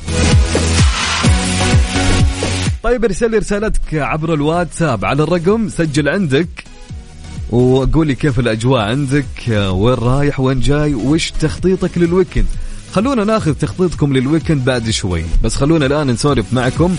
طيب 2.83 3.05
ارسل 3.05 3.31
لي 3.31 3.37
رسالتك 3.37 3.93
عبر 3.93 4.33
الواتساب. 4.33 5.05
على 5.05 5.23
الرقم 5.23 5.69
سجل 5.69 6.09
عندك 6.09 6.47
وقولي 7.49 8.15
كيف 8.15 8.39
الأجواء 8.39 8.81
عندك 8.81 9.25
وين 9.49 9.93
رايح 9.93 10.39
وين 10.39 10.59
جاي 10.59 10.93
وش 10.93 11.31
تخطيطك 11.31 11.97
لل 11.97 12.07
weekend. 12.07 12.45
خلونا 12.93 13.23
ناخذ 13.23 13.53
تخطيطكم 13.53 14.13
للويكند 14.13 14.65
بعد 14.65 14.89
شوي. 14.89 15.23
بس 15.43 15.55
خلونا 15.55 15.85
الآن 15.85 16.07
نسولف 16.07 16.53
معكم. 16.53 16.95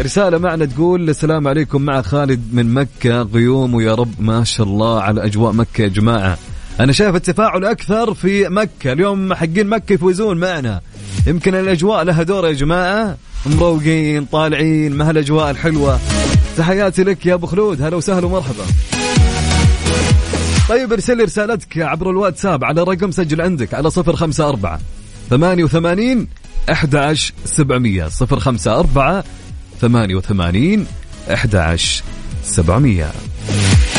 رسالة 0.00 0.38
معنا 0.38 0.64
تقول 0.64 1.08
السلام 1.10 1.48
عليكم 1.48 1.82
مع 1.82 2.02
خالد 2.02 2.40
من 2.52 2.74
مكة 2.74 3.22
غيوم 3.22 3.74
ويا 3.74 3.94
رب 3.94 4.14
ما 4.18 4.44
شاء 4.44 4.66
الله 4.66 5.00
على 5.00 5.24
أجواء 5.24 5.52
مكة 5.52 5.82
يا 5.82 5.88
جماعة. 5.88 6.38
أنا 6.80 6.92
شايف 6.92 7.14
التفاعل 7.14 7.64
أكثر 7.64 8.14
في 8.14 8.48
مكة. 8.48 8.92
اليوم 8.92 9.34
حقين 9.34 9.66
مكة 9.66 9.92
يفوزون 9.92 10.38
معنا. 10.38 10.80
يمكن 11.26 11.54
الأجواء 11.54 12.04
لها 12.04 12.22
دور 12.22 12.46
يا 12.46 12.52
جماعة. 12.52 13.16
مروقين 13.46 14.24
طالعين 14.24 14.96
ما 14.96 15.08
هالأجواء 15.08 15.50
الحلوة. 15.50 16.00
تحياتي 16.56 17.04
لك 17.04 17.26
يا 17.26 17.34
أبو 17.34 17.46
خلود. 17.46 17.82
هلا 17.82 17.96
وسهلا 17.96 18.26
ومرحبا. 18.26 18.64
طيب 20.68 20.92
ارسل 20.92 21.16
لي 21.16 21.24
رسالتك 21.24 21.78
عبر 21.78 22.10
الواتساب 22.10 22.64
على 22.64 22.82
رقم 22.82 23.10
سجل 23.10 23.40
عندك 23.40 23.74
على 23.74 23.90
صفر 23.90 24.16
خمسة 24.16 24.48
أربعة 24.48 24.80
88 25.38 26.28
11700 26.66 28.10
054 28.10 29.24
88 29.80 30.86
11700 31.26 33.93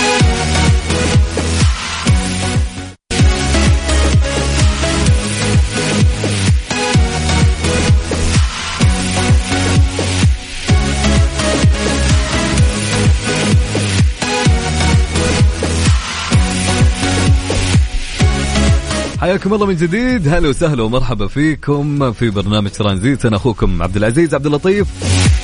حياكم 19.26 19.54
الله 19.54 19.66
من 19.66 19.76
جديد. 19.76 20.28
هلا 20.28 20.50
وسهلا 20.50 20.84
ومرحبا 20.84 21.28
فيكم 21.28 22.12
في 22.12 22.30
برنامج 22.30 22.70
ترانزيت. 22.70 23.26
أنا 23.26 23.36
أخوكم 23.36 23.84
عبد 23.84 23.98
العزيز 23.98 24.36
عبد 24.36 24.46
اللطيف. 24.46 24.88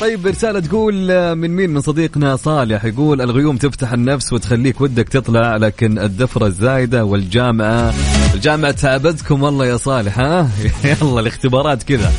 طيب 0.01 0.27
رسالة 0.27 0.59
تقول 0.59 0.93
من 1.35 1.55
مين؟ 1.55 1.69
من 1.69 1.81
صديقنا 1.81 2.35
صالح 2.35 2.85
يقول 2.85 3.21
الغيوم 3.21 3.57
تفتح 3.57 3.93
النفس 3.93 4.33
وتخليك 4.33 4.81
ودك 4.81 5.09
تطلع 5.09 5.57
لكن 5.57 5.99
الدفرة 5.99 6.45
الزايدة 6.45 7.05
والجامعة. 7.05 7.93
الجامعة 8.33 8.71
تعبتكم 8.71 9.43
والله 9.43 9.65
يا 9.65 9.77
صالح 9.77 10.19
ها؟ 10.19 10.49
يلا 11.01 11.19
الاختبارات 11.19 11.83
كذا. 11.83 12.11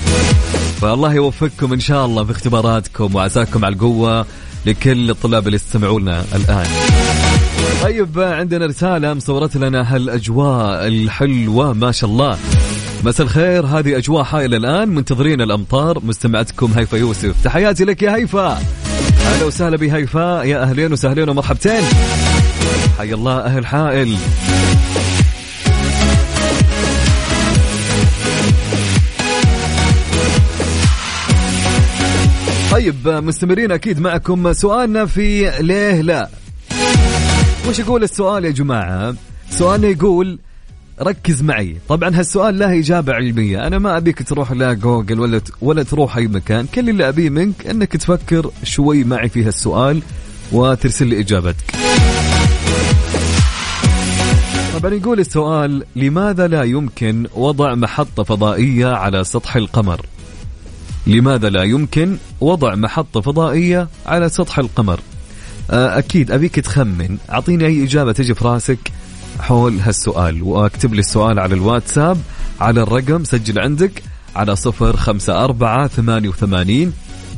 فالله 0.81 1.15
يوفقكم 1.15 1.73
إن 1.73 1.81
شاء 1.81 2.07
الله 2.07 2.25
في 2.25 2.31
اختباراتكم 2.31 3.15
وعساكم 3.15 3.65
على 3.65 3.75
القوة 3.75 4.27
لكل 4.67 5.11
الطلاب 5.11 5.47
اللي 5.47 5.57
يستمعونا 5.57 6.25
الآن. 6.35 6.67
طيب 7.83 8.21
عندنا 8.21 8.67
رسالة 8.67 9.15
مصورت 9.15 9.57
لنا 9.57 9.95
هالأجواء 9.95 10.87
الحلوة 10.89 11.73
ما 11.73 11.93
شاء 11.93 12.11
الله. 12.11 12.39
مساء 13.05 13.27
الخير 13.27 13.67
هذه 13.67 13.97
أجواء 13.97 14.25
حائلة 14.25 14.57
الآن 14.57 14.89
منتظرين 14.89 15.41
الأمطار. 15.41 16.01
مستمعتكم 16.05 16.73
هيفا 16.77 16.97
يوسف. 16.97 17.45
تحياتي 17.45 17.85
لك 17.85 18.03
يا 18.03 18.17
هيفا. 18.17 18.63
أهلا 19.27 19.45
وسهلا 19.45 19.77
بهيفاء 19.77 20.47
يا 20.47 20.63
أهلين 20.63 20.93
وسهلين 20.93 21.29
ومرحبتين. 21.29 21.83
حي 22.99 23.15
الله 23.15 23.39
أهل 23.39 23.67
حائل. 23.67 24.17
طيب 32.73 33.09
مستمرين 33.09 33.73
أكيد 33.73 34.01
معكم 34.01 34.53
سؤالنا 34.53 35.07
في 35.07 35.53
ليه 35.61 36.01
لا. 36.01 36.42
وش 37.69 37.79
يقول 37.79 38.03
السؤال 38.03 38.45
يا 38.45 38.51
جماعة؟ 38.51 39.15
سؤالنا 39.51 39.89
يقول 39.89 40.39
ركز 41.03 41.43
معي. 41.43 41.77
طبعا 41.89 42.19
هالسؤال 42.19 42.59
له 42.59 42.79
إجابة 42.79 43.13
علمية. 43.13 43.67
أنا 43.67 43.79
ما 43.79 43.97
أبيك 43.97 44.23
تروح 44.23 44.53
لا 44.53 44.73
جوجل 44.73 45.21
ولا 45.21 45.41
ولا 45.61 45.83
تروح 45.83 46.17
أي 46.17 46.27
مكان. 46.27 46.67
كل 46.75 46.91
اللي 46.91 47.09
أبيه 47.09 47.31
منك 47.31 47.67
أنك 47.67 47.97
تفكر 47.97 48.51
شوي 48.65 49.05
معي 49.05 49.29
في 49.29 49.45
هالسؤال 49.45 50.03
وترسل 50.53 51.07
لي 51.07 51.21
إجابتك. 51.21 51.65
طبعا 54.75 54.95
يقول 54.95 55.21
السؤال 55.21 55.85
لماذا 55.97 56.47
لا 56.49 56.63
يمكن 56.63 57.27
وضع 57.35 57.75
محطة 57.75 58.23
فضائية 58.23 58.87
على 58.87 59.25
سطح 59.25 59.57
القمر؟ 59.57 60.07
لماذا 61.07 61.49
لا 61.49 61.63
يمكن 61.63 62.17
وضع 62.41 62.75
محطة 62.75 63.21
فضائية 63.21 63.89
على 64.07 64.29
سطح 64.29 64.59
القمر؟ 64.59 65.01
آه، 65.73 65.99
أكيد. 65.99 66.31
أبيك 66.31 66.61
تخمن. 66.61 67.19
أعطيني 67.31 67.67
أي 67.67 67.85
إجابة 67.85 68.13
تجي 68.13 68.35
في 68.35 68.45
راسك 68.45 68.93
حول 69.41 69.81
هالسؤال 69.81 70.43
وأكتب 70.43 70.95
لي 70.95 71.01
السؤال 71.01 71.39
على 71.39 71.55
الواتساب 71.55 72.19
على 72.61 72.83
الرقم 72.83 73.25
سجل 73.25 73.59
عندك 73.59 74.03
على 74.37 74.57
صفر 74.57 74.97
خمسة 74.97 75.45
أربعة 75.45 75.87
ثمانية 75.89 76.29
وثمانين 76.29 76.93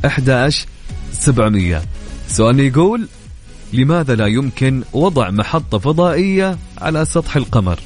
أحداش 0.05 0.65
سبعمية. 1.13 1.81
سؤال 2.27 2.59
يقول 2.59 3.07
لماذا 3.73 4.15
لا 4.15 4.27
يمكن 4.27 4.83
وضع 4.93 5.29
محطة 5.29 5.77
فضائية 5.77 6.57
على 6.77 7.05
سطح 7.05 7.35
القمر؟ 7.35 7.79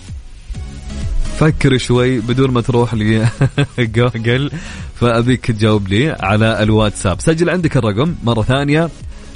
فكر 1.39 1.77
شوي 1.77 2.19
بدون 2.19 2.51
ما 2.51 2.61
تروح 2.61 2.93
لي 2.93 3.29
جوجل. 3.79 4.51
فأبيك 4.95 5.45
تجاوب 5.45 5.87
لي 5.87 6.09
على 6.11 6.63
الواتساب. 6.63 7.21
سجل 7.21 7.49
عندك 7.49 7.77
الرقم 7.77 8.15
مرة 8.23 8.41
ثانية. 8.41 8.89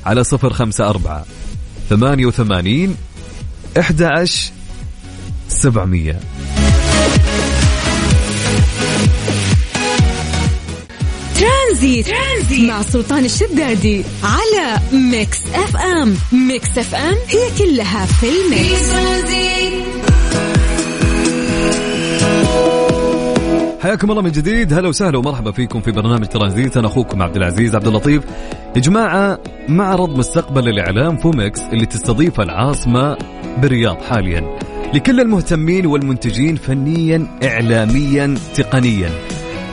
على 0.06 0.24
صفر 0.24 0.54
خمسة 0.54 0.90
أربعة 0.90 1.26
ثمانية 1.90 2.26
وثمانين 2.26 2.96
أحد 3.80 4.02
سبعمية 5.50 6.20
Tranzit. 11.40 12.08
Tranzit 12.08 12.70
مع 12.70 12.82
سلطان 12.82 13.26
الشدادي 13.26 14.04
على 14.24 14.80
Mix 14.92 15.40
FM 15.54 16.18
Mix 16.32 16.78
FM 16.78 17.16
هي 17.30 17.58
كلها 17.58 18.06
في 18.06 18.28
ال 18.30 18.70
mix 18.70 19.93
حياكم 23.84 24.12
الله 24.12 24.22
من 24.22 24.32
جديد. 24.32 24.74
هلا 24.74 24.90
وسهلا 24.90 25.18
ومرحبا 25.18 25.52
فيكم 25.52 25.82
في 25.82 25.92
برنامج 25.92 26.28
ترانزيت 26.28 26.78
أنا 26.78 26.88
أخوكم 26.88 27.22
عبد 27.22 27.36
العزيز 27.36 27.76
عبد 27.76 27.88
اللطيف. 27.88 28.24
يا 28.76 28.82
جماعة 28.82 29.40
معرض 29.70 30.18
مستقبل 30.18 30.70
الإعلام 30.70 31.18
فومكس 31.18 31.62
اللي 31.62 31.86
تستضيفه 31.86 32.44
العاصمة 32.44 33.18
بالرياض 33.58 34.02
حاليا. 34.02 34.60
لكل 34.94 35.20
المهتمين 35.20 35.86
والمنتجين 35.86 36.56
فنيا 36.56 37.28
اعلاميا 37.44 38.36
تقنيا. 38.56 39.10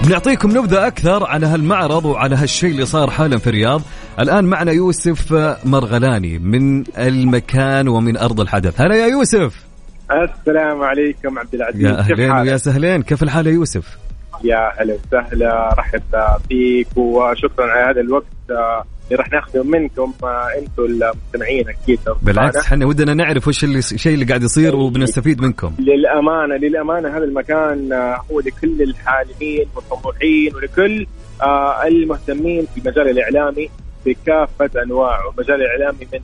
بنعطيكم 0.05 0.51
نبذة 0.59 0.87
أكثر 0.87 1.27
على 1.27 1.47
هالمعرض 1.47 2.05
وعلى 2.05 2.37
هالشيء 2.37 2.71
اللي 2.71 2.85
صار 2.85 3.11
حالا 3.11 3.39
في 3.39 3.47
الرياض. 3.47 3.83
الآن 4.21 4.45
معنا 4.45 4.73
يوسف 4.73 5.33
مرغلاني 5.65 6.39
من 6.39 6.85
المكان 6.99 7.89
ومن 7.89 8.17
أرض 8.17 8.41
الحدث. 8.41 8.81
هلا 8.81 8.97
يا 8.97 9.07
يوسف. 9.07 9.70
السلام 10.13 10.83
عليكم 10.83 11.39
عبد 11.39 11.55
العزيز. 11.55 11.83
يا 11.83 11.99
أهلين 11.99 12.31
ويا 12.31 12.57
سهلين. 12.57 13.03
كيف 13.03 13.23
الحال 13.23 13.47
يا 13.47 13.53
يوسف؟ 13.53 13.99
يا 14.45 14.73
هلا 14.79 14.95
وسهلا. 14.95 15.75
رحب 15.79 16.03
فيك 16.49 16.97
وشكرا 16.97 17.67
على 17.67 17.91
هذا 17.91 18.01
الوقت. 18.01 18.27
اللي 18.51 19.17
راح 19.23 19.33
ناخذه 19.33 19.63
منكم. 19.63 20.13
أنتم 20.59 20.85
المستمعين 20.85 21.69
أكيد. 21.69 21.99
بالعكس 22.23 22.57
إحنا 22.57 22.87
ودنا 22.87 23.15
نعرف 23.15 23.49
وش 23.49 23.65
اللي 23.65 23.79
الشيء 23.79 24.15
اللي 24.15 24.25
قاعد 24.25 24.43
يصير 24.43 24.77
وبنستفيد 24.77 25.43
منكم. 25.43 25.75
للأمانة 25.79 26.57
للأمانة 26.57 27.09
هذا 27.09 27.25
المكان 27.25 27.93
هو 28.31 28.41
لكل 28.41 28.83
الحالمين 28.83 29.67
والطموحين 29.77 30.55
ولكل 30.55 31.07
آه، 31.43 31.87
المهتمين 31.87 32.67
في 32.75 32.81
المجال 32.81 33.09
الإعلامي 33.09 33.71
بكافة 34.07 34.83
أنواعه، 34.83 35.31
المجال 35.31 35.63
الإعلامي 35.63 36.07
من 36.13 36.21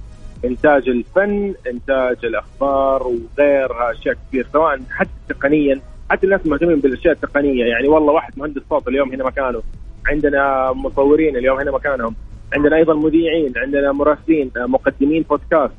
إنتاج 0.47 0.89
الفن، 0.89 1.54
إنتاج 1.67 2.25
الأخبار 2.25 3.02
وغيرها 3.02 3.93
اشياء 3.93 4.17
كثير 4.28 4.47
سواء 4.52 4.80
حتى 4.91 5.11
تقنيا 5.28 5.80
حتى 6.11 6.26
الناس 6.26 6.41
المهتمين 6.47 6.80
بالأشياء 6.80 7.15
التقنية. 7.15 7.65
يعني 7.65 7.89
والله 7.89 8.13
واحد 8.13 8.32
مهندس 8.37 8.63
صوت 8.71 8.89
اليوم 8.89 9.13
هنا 9.13 9.25
مكانه. 9.25 9.63
عندنا 10.06 10.73
مصورين 10.73 11.37
اليوم 11.37 11.59
هنا 11.61 11.71
مكانهم. 11.71 12.15
عندنا 12.52 12.76
أيضا 12.76 12.95
مذيعين 12.95 13.52
عندنا 13.56 13.93
مراسلين 13.93 14.50
آه، 14.56 14.67
مقدمين 14.67 15.23
بودكاست. 15.23 15.75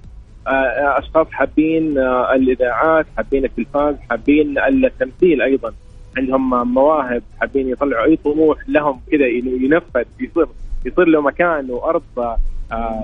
آه، 0.48 0.52
آه، 0.52 1.00
أشخاص 1.00 1.28
حابين 1.32 1.98
الإذاعات 2.36 3.06
حابين 3.18 3.46
التلفاز 3.46 3.96
حابين 4.10 4.58
التمثيل 4.58 5.42
أيضا. 5.42 5.74
عندهم 6.18 6.74
مواهب 6.74 7.24
حابين 7.42 7.70
يطلعوا 7.70 8.06
أي 8.06 8.16
طموح 8.16 8.58
لهم 8.70 9.02
كذا 9.12 9.28
ينفذ 9.28 10.06
يصير 10.20 10.48
يصير 10.86 11.06
له 11.06 11.22
مكان 11.22 11.72
وأرض. 11.72 12.04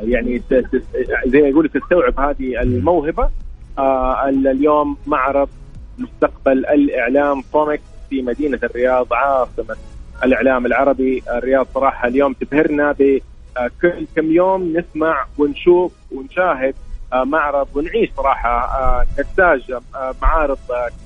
يعني 0.03 0.41
زي 1.25 1.41
ما 1.41 1.47
يقولوا 1.47 1.69
تستوعب 1.73 2.19
هذه 2.19 2.61
الموهبة 2.61 3.29
اليوم 4.29 4.97
معرض 5.07 5.49
مستقبل 5.97 6.65
الإعلام 6.65 7.41
فومكس 7.41 7.81
في 8.09 8.21
مدينة 8.21 8.59
الرياض 8.63 9.13
عاصمة 9.13 9.75
الإعلام 10.23 10.65
العربي 10.65 11.23
الرياض 11.29 11.67
صراحة 11.73 12.07
اليوم 12.07 12.33
تبهرنا 12.33 12.91
ب 12.91 13.19
آه، 13.57 13.69
كم 14.15 14.31
يوم 14.31 14.77
نسمع 14.77 15.25
ونشوف 15.37 15.91
ونشاهد 16.11 16.75
آه، 17.13 17.23
معرض 17.23 17.67
ونعيش 17.75 18.09
صراحة 18.17 18.49
آه، 18.49 19.05
نحتاج 19.19 19.77
معارض 20.21 20.57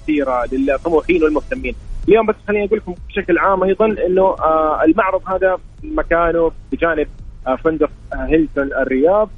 كثيرة 0.04 0.46
للطموحين 0.52 1.24
والمهتمين. 1.24 1.76
اليوم 2.08 2.26
بس 2.26 2.36
خليني 2.48 2.66
أقول 2.66 2.78
لكم 2.78 2.96
بشكل 3.10 3.38
عام 3.38 3.64
أيضا 3.64 3.86
إنه 3.86 4.36
المعرض 4.84 5.22
هذا 5.30 5.58
مكانه 5.84 6.52
بجانب 6.72 7.08
فندق 7.56 7.90
هيلتون 8.14 8.74
الرياض. 8.74 9.30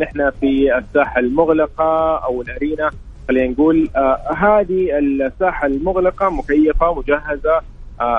نحن 0.00 0.30
في 0.30 0.78
الساحة 0.78 1.20
المغلقة 1.20 2.16
أو 2.16 2.42
الأرينا 2.42 2.90
خلينا 3.28 3.52
نقول. 3.52 3.88
هذه 4.36 4.98
الساحة 4.98 5.66
المغلقة 5.66 6.30
مكيفة 6.30 6.94
مجهزة. 6.94 7.60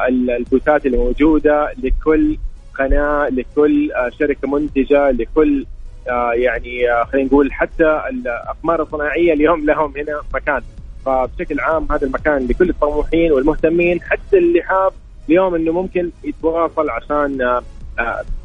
البوثات 0.09 0.85
اللي 0.85 0.97
موجودة 0.97 1.73
لكل 1.83 2.37
قناة 2.79 3.29
لكل 3.29 3.91
آه، 3.91 4.09
شركة 4.19 4.47
منتجة 4.47 5.11
لكل 5.11 5.65
آه، 6.09 6.31
يعني 6.33 6.91
آه، 6.91 7.03
خلينا 7.03 7.27
نقول 7.27 7.53
حتى 7.53 8.01
الأقمار 8.09 8.81
الصناعية 8.81 9.33
اليوم 9.33 9.65
لهم 9.65 9.93
هنا 9.97 10.21
مكان. 10.33 10.61
فبشكل 11.05 11.59
عام 11.59 11.87
هذا 11.91 12.07
المكان 12.07 12.47
لكل 12.47 12.69
الطموحين 12.69 13.31
والمهتمين 13.31 14.01
حتى 14.01 14.37
اللي 14.37 14.61
حاب 14.61 14.91
اليوم 15.29 15.55
إنه 15.55 15.71
ممكن 15.71 16.09
يتواصل 16.23 16.89
عشان 16.89 17.61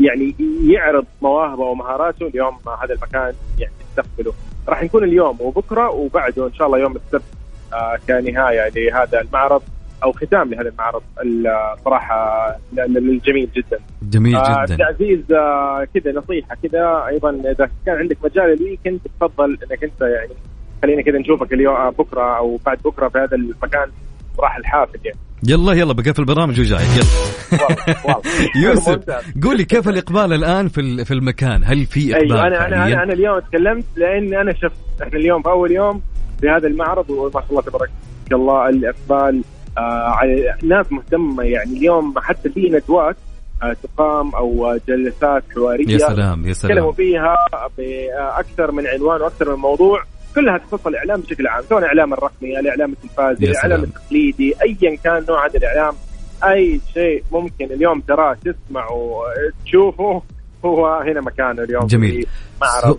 يعني 0.00 0.34
يعرض 0.68 1.04
مواهبه 1.22 1.62
ومهاراته 1.62 2.26
اليوم 2.26 2.58
هذا 2.82 2.94
المكان 2.94 3.34
يعني 3.58 3.72
يستقبله 3.90 4.32
راح 4.68 4.82
نكون 4.82 5.04
اليوم 5.04 5.36
وبكره 5.40 5.90
وبعده 5.90 6.46
إن 6.46 6.54
شاء 6.54 6.66
الله 6.66 6.78
يوم 6.78 6.96
السبت 6.96 7.22
كنهاية 8.08 8.68
لهذا 8.68 9.20
المعرض 9.20 9.62
أو 10.04 10.12
ختام 10.12 10.50
لهذا 10.50 10.68
المعرض 10.68 11.02
الصراحه 11.24 12.48
الجميل 12.78 13.48
جدا. 13.56 13.78
جميل 14.02 14.36
آه، 14.36 14.64
جدا. 14.64 15.36
آه 15.38 15.84
كذا 15.94 16.12
نصيحة 16.12 16.56
كذا 16.62 17.04
أيضا 17.08 17.30
إذا 17.30 17.70
كان 17.86 17.96
عندك 17.96 18.16
مجال 18.24 18.52
الويكند 18.52 19.00
تفضل 19.20 19.58
إنك 19.62 19.84
أنت 19.84 20.00
يعني 20.00 20.32
خلينا 20.82 21.02
كذا 21.02 21.18
نشوفك 21.18 21.52
اليوم 21.52 21.76
آه 21.76 21.90
بكرة 21.90 22.36
أو 22.38 22.58
بعد 22.66 22.78
بكرة 22.84 23.08
في 23.08 23.18
هذا 23.18 23.36
المكان. 23.36 23.88
راح 24.38 24.56
الحافل 24.56 24.98
يعني. 25.04 25.18
يلا 25.48 25.72
يلا 25.72 25.92
بقى 25.92 26.12
في 26.14 26.18
البرامج 26.18 26.60
وجاي. 26.60 26.80
يلا. 26.84 28.20
يوسف 28.64 28.98
قول 29.44 29.56
لي 29.56 29.64
كيف 29.64 29.88
الإقبال 29.88 30.32
الآن 30.32 30.68
في 30.68 31.04
في 31.04 31.14
المكان؟ 31.14 31.64
هل 31.64 31.86
في 31.86 32.14
إقبال 32.16 32.32
أيوة 32.32 32.46
أنا 32.46 32.66
أنا 32.66 33.02
أنا 33.02 33.12
اليوم 33.12 33.38
تكلمت 33.38 33.84
لأن 33.96 34.34
أنا 34.34 34.52
شفت 34.52 35.02
إحنا 35.02 35.18
اليوم 35.18 35.42
في 35.42 35.48
أول 35.48 35.72
يوم 35.72 36.02
في 36.40 36.48
هذا 36.48 36.66
المعرض 36.68 37.10
وما 37.10 37.30
شاء 37.32 37.44
الله 37.50 37.62
تبارك 37.62 37.90
الله 38.32 38.68
الإقبال 38.68 39.42
آه 39.78 40.08
على 40.10 40.54
ناس 40.62 40.92
مهتمة 40.92 41.42
يعني. 41.42 41.72
اليوم 41.76 42.14
حتى 42.18 42.48
في 42.50 42.60
ندوات 42.70 43.16
آه 43.62 43.76
تقام 43.82 44.34
أو 44.34 44.78
جلسات 44.88 45.42
حوارية 45.54 45.88
يا 45.92 45.98
سلام 45.98 46.46
يا 46.46 46.52
سلام. 46.52 46.72
تكلموا 46.74 46.92
فيها 46.92 47.34
بأكثر 47.78 48.72
من 48.72 48.86
عنوان 48.86 49.20
وأكثر 49.20 49.56
من 49.56 49.62
موضوع. 49.62 50.02
كلها 50.34 50.58
تخص 50.58 50.86
الإعلام 50.86 51.20
بشكل 51.20 51.46
عام 51.46 51.62
سواء 51.68 51.78
الاعلام 51.78 52.12
الرقمي 52.12 52.60
الإعلام 52.60 52.92
التلفازي 52.92 53.46
الإعلام 53.46 53.82
التقليدي 53.82 54.54
ايا 54.62 54.96
كان 55.04 55.24
نوع 55.28 55.46
هذا 55.46 55.56
الإعلام 55.58 55.94
أي 56.44 56.80
شيء 56.94 57.24
ممكن 57.32 57.64
اليوم 57.64 58.00
تراه 58.00 58.34
تسمع 58.34 58.88
وتشوفه 58.90 60.22
هو 60.64 60.86
هنا 60.86 61.20
مكانه 61.20 61.62
اليوم 61.62 61.86
جميل. 61.86 62.26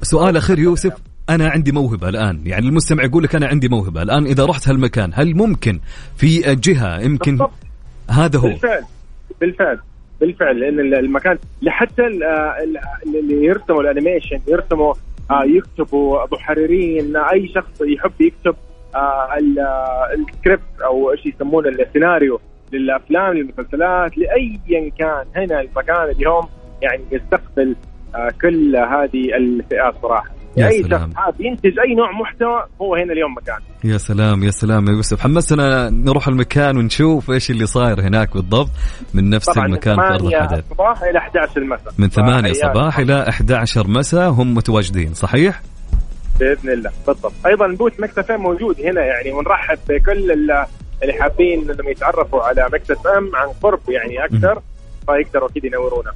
سؤال 0.02 0.38
أخير 0.38 0.60
يوسف 0.60 0.94
أنا 1.30 1.50
عندي 1.50 1.72
موهبة 1.72 2.10
الآن 2.10 2.42
يعني 2.46 2.68
المستمع 2.68 3.04
يقول 3.04 3.24
لك 3.24 3.36
أنا 3.36 3.48
عندي 3.48 3.68
موهبة 3.68 4.02
الآن 4.02 4.26
إذا 4.26 4.46
رحت 4.46 4.68
هالمكان 4.68 5.12
هل 5.14 5.36
ممكن 5.36 5.80
في 6.16 6.56
جهة 6.56 7.00
يمكن 7.02 7.32
بالضبط. 7.32 7.52
هذا 8.10 8.40
هو؟ 8.40 8.48
بالفعل 8.48 8.84
بالفعل 9.42 9.80
بالفعل 10.22 10.60
لأن 10.60 10.80
المكان 10.80 11.38
لحتى 11.62 12.02
اللي 13.06 13.46
يرسموا 13.46 13.82
الأنيميشن 13.82 14.40
يرسموا 14.48 14.94
آه 15.32 15.44
يكتبوا 15.44 16.26
محررين 16.32 17.18
أي 17.18 17.48
شخص 17.48 17.82
يحب 17.82 18.22
يكتب 18.22 18.56
آه 18.96 19.00
آه، 19.00 20.14
السكريبت 20.14 20.82
أو 20.86 21.12
إيش 21.12 21.26
يسمونه 21.26 21.70
السيناريو 21.70 22.40
للأفلام 22.72 23.34
للمسلسلات 23.34 24.18
لايا 24.18 24.92
كان 25.00 25.26
هنا 25.36 25.62
المكان 25.62 26.10
اليوم 26.10 26.48
يعني 26.82 27.04
يستقبل 27.12 27.76
كل 28.42 28.76
هذه 28.76 29.36
الفئات 29.36 29.96
صراحة. 30.02 30.35
أي 30.58 30.84
سلام. 30.84 31.10
شخص 31.12 31.16
حاب 31.16 31.42
ينتج 31.42 31.80
أي 31.80 31.96
نوع 31.96 32.12
محتوى 32.22 32.66
هو 32.82 32.96
هنا 32.96 33.14
اليوم 33.14 33.32
مكان 33.38 33.60
يا 33.84 33.98
سلام 33.98 34.44
يا 34.44 34.52
سلام 34.52 34.88
يا 34.88 34.92
يوسف. 34.94 35.22
حمسنا 35.22 35.90
نروح 35.90 36.28
المكان 36.28 36.78
ونشوف 36.78 37.32
إيش 37.32 37.52
اللي 37.52 37.66
صاير 37.66 38.02
هناك 38.02 38.34
بالضبط 38.34 38.70
من 39.14 39.30
نفس 39.30 39.50
طبعا 39.50 39.66
المكان 39.66 39.96
في 39.96 40.02
أرض 40.02 40.20
8 40.30 40.38
الحدث 40.38 40.64
الصباح 40.72 41.04
إلى 41.04 41.18
11 41.20 41.62
المساء. 41.62 41.94
من 41.98 42.10
8 42.10 42.54
فحياك. 42.54 42.74
صباح 42.74 43.00
إلى 43.00 43.30
11 43.30 43.88
مساء 43.88 44.30
هم 44.30 44.54
متواجدين 44.56 45.14
صحيح؟ 45.14 45.62
بإذن 46.40 46.70
الله 46.70 46.92
بالضبط. 47.08 47.34
أيضا 47.46 47.68
booth 47.68 48.00
Mix 48.00 48.19
FM 48.19 48.32
موجود 48.40 48.82
هنا 48.82 49.02
يعني 49.02 49.32
ونرحب 49.32 49.78
بكل 49.90 50.32
ال- 50.32 50.66
اللي 51.04 51.14
حابين 51.22 51.72
إنهم 51.72 51.90
يتعرفوا 51.90 52.42
على 52.44 52.70
Mix 52.74 52.98
FM 53.18 53.36
عن 53.36 53.48
قرب 53.64 53.80
يعني 53.90 54.26
أكثر. 54.26 54.62
فيقدروا 55.08 55.50
أكيد 55.50 55.66
ينورونا 55.66 56.12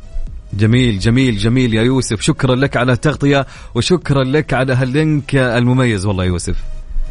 جميل 0.53 0.99
جميل 0.99 1.37
جميل 1.37 1.73
يا 1.73 1.83
يوسف. 1.83 2.21
شكرا 2.21 2.55
لك 2.55 2.77
على 2.77 2.91
التغطية 2.91 3.45
وشكرا 3.75 4.23
لك 4.23 4.53
على 4.53 4.73
هال 4.73 4.94
link 4.94 5.35
المميز. 5.35 6.05
والله 6.05 6.25
يوسف. 6.25 6.55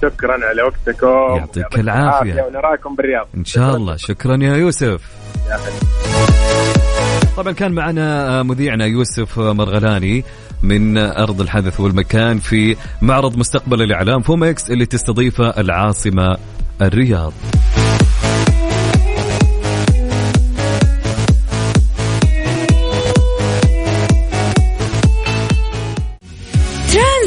شكرا 0.03 0.33
على 0.33 0.63
وقتكم. 0.63 1.37
يعطيك 1.37 1.79
العافية. 1.79 2.43
ونراكم 2.43 2.97
بالرياض. 2.97 3.29
إن 3.37 3.45
شاء 3.45 3.77
الله. 3.77 3.97
شكرا 3.97 4.37
يا 4.37 4.57
يوسف. 4.57 5.01
يا. 5.51 5.59
طبعا 7.37 7.53
كان 7.53 7.73
معنا 7.73 8.43
مذيعنا 8.43 8.87
يوسف 8.87 9.39
مرغلاني 9.39 10.25
من 10.63 10.99
أرض 10.99 11.41
الحدث 11.41 11.81
والمكان 11.81 12.39
في 12.39 12.77
معرض 13.03 13.37
مستقبل 13.37 13.83
الإعلام 13.83 14.21
FOMEX 14.21 14.71
اللي 14.71 14.87
تستضيفه 14.87 15.49
العاصمة 15.61 16.37
الرياض. 16.83 17.33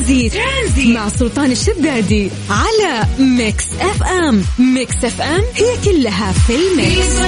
Tranzit. 0.02 0.34
Tranzit 0.34 0.96
مع 0.96 1.10
سلطان 1.10 1.52
الشدادي 1.52 2.30
على 2.50 3.08
Mix 3.20 3.65
FM 3.80 4.44
Mix 4.60 5.06
FM 5.06 5.41
هي 5.56 5.78
كلها 5.86 6.32
في 6.32 6.56
ال 6.56 6.72
mix 6.72 7.22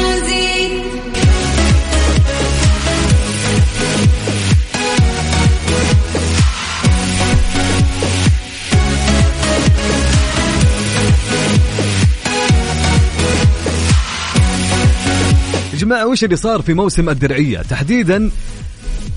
جماعة 15.83 16.07
وش 16.07 16.23
اللي 16.23 16.35
صار 16.35 16.61
في 16.61 16.73
موسم 16.73 17.09
الدرعية؟ 17.09 17.61
تحديدا 17.61 18.29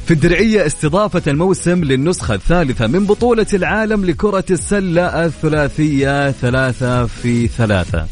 في 0.07 0.12
الدرعية 0.12 0.66
استضافة 0.66 1.23
الموسم 1.27 1.85
للنسخة 1.85 2.35
الثالثة 2.35 2.87
من 2.87 3.07
بطولة 3.07 3.47
العالم 3.55 4.05
لكرة 4.05 4.45
السلة 4.51 5.25
الثلاثية 5.25 6.31
ثلاثة 6.31 7.07
في 7.07 7.47
ثلاثة. 7.47 8.07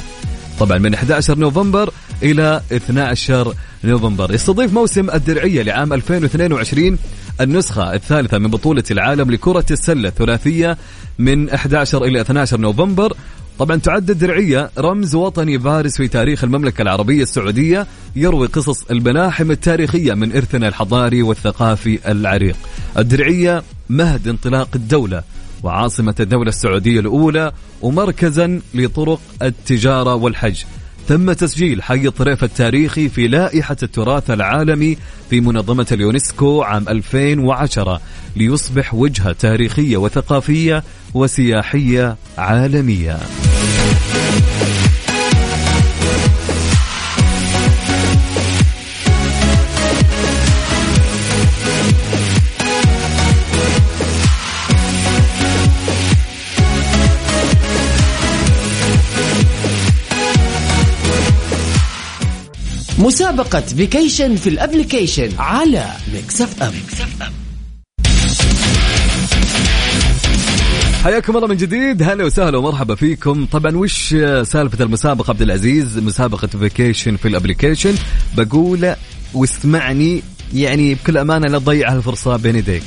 طبعا 0.59 0.79
من 0.79 0.95
11 0.95 1.39
نوفمبر 1.39 1.91
إلى 2.23 2.63
12 2.73 3.55
نوفمبر 3.85 4.35
يستضيف 4.35 4.73
موسم 4.73 5.11
الدرعية 5.11 5.63
لعام 5.63 5.93
2022 5.93 6.99
النسخة 7.41 7.95
الثالثة 7.95 8.39
من 8.39 8.51
بطولة 8.51 8.85
العالم 8.91 9.31
لكرة 9.31 9.67
السلة 9.71 10.09
الثلاثية 10.09 10.79
من 11.19 11.51
11 11.51 12.05
إلى 12.05 12.21
12 12.21 12.61
نوفمبر 12.61 13.17
طبعا 13.59 13.77
تعد 13.77 14.11
الدرعية 14.11 14.71
رمز 14.79 15.15
وطني 15.15 15.59
بارز 15.59 15.97
في 15.97 16.09
تاريخ 16.09 16.45
المملكة 16.45 16.83
العربية 16.83 17.23
السعودية 17.23 17.87
يروي 18.17 18.47
قصص 18.47 18.83
الملاحم 18.91 19.51
التاريخية 19.51 20.15
من 20.15 20.37
إرثنا 20.37 20.69
الحضاري 20.69 21.23
والثقافي 21.23 21.99
العريق. 22.13 22.57
الدرعية 22.99 23.63
مهد 23.89 24.29
انطلاق 24.29 24.69
الدولة 24.75 25.23
وعاصمة 25.63 26.15
الدولة 26.21 26.49
السعودية 26.49 27.01
الأولى 27.01 27.53
ومركزا 27.83 28.61
لطرق 28.75 29.21
التجارة 29.43 30.15
والحج. 30.15 30.63
تم 31.09 31.33
تسجيل 31.33 31.83
حي 31.83 32.07
الطريف 32.07 32.45
التاريخي 32.45 33.09
في 33.09 33.29
لائحة 33.29 33.77
التراث 33.83 34.31
العالمي 34.31 34.99
في 35.31 35.41
منظمة 35.41 35.87
اليونسكو 35.93 36.63
عام 36.63 36.89
2010 36.89 38.01
ليصبح 38.37 38.95
وجهة 38.95 39.33
تاريخية 39.33 39.97
وثقافية 39.97 40.83
وسياحية 41.15 42.17
عالمية. 42.39 43.19
مسابقة 62.99 63.61
vacation 63.61 64.37
في 64.37 64.49
ال 64.49 64.55
application 64.55 65.31
على 65.39 65.93
Mix 66.13 66.41
FM 66.41 66.73
حياكم 71.05 71.37
الله 71.37 71.49
من 71.49 71.57
جديد. 71.57 72.03
هلا 72.03 72.25
وسهلا 72.25 72.59
ومرحبا 72.59 72.95
فيكم. 72.95 73.47
طبعا 73.47 73.77
وش 73.77 74.09
سالفة 74.43 74.85
المسابقة 74.85 75.31
عبد 75.31 75.43
العزيز؟ 75.43 75.99
مسابقة 75.99 76.47
vacation 76.47 77.17
في 77.17 77.29
ال 77.29 77.34
application. 77.34 77.95
بقول 78.37 78.95
واسمعني 79.35 80.23
يعني 80.55 80.95
بكل 80.95 81.19
أمانة 81.19 81.49
لا 81.49 81.59
تضيع 81.59 81.93
هالفرصة 81.93 82.37
بين 82.37 82.57
يديك. 82.57 82.83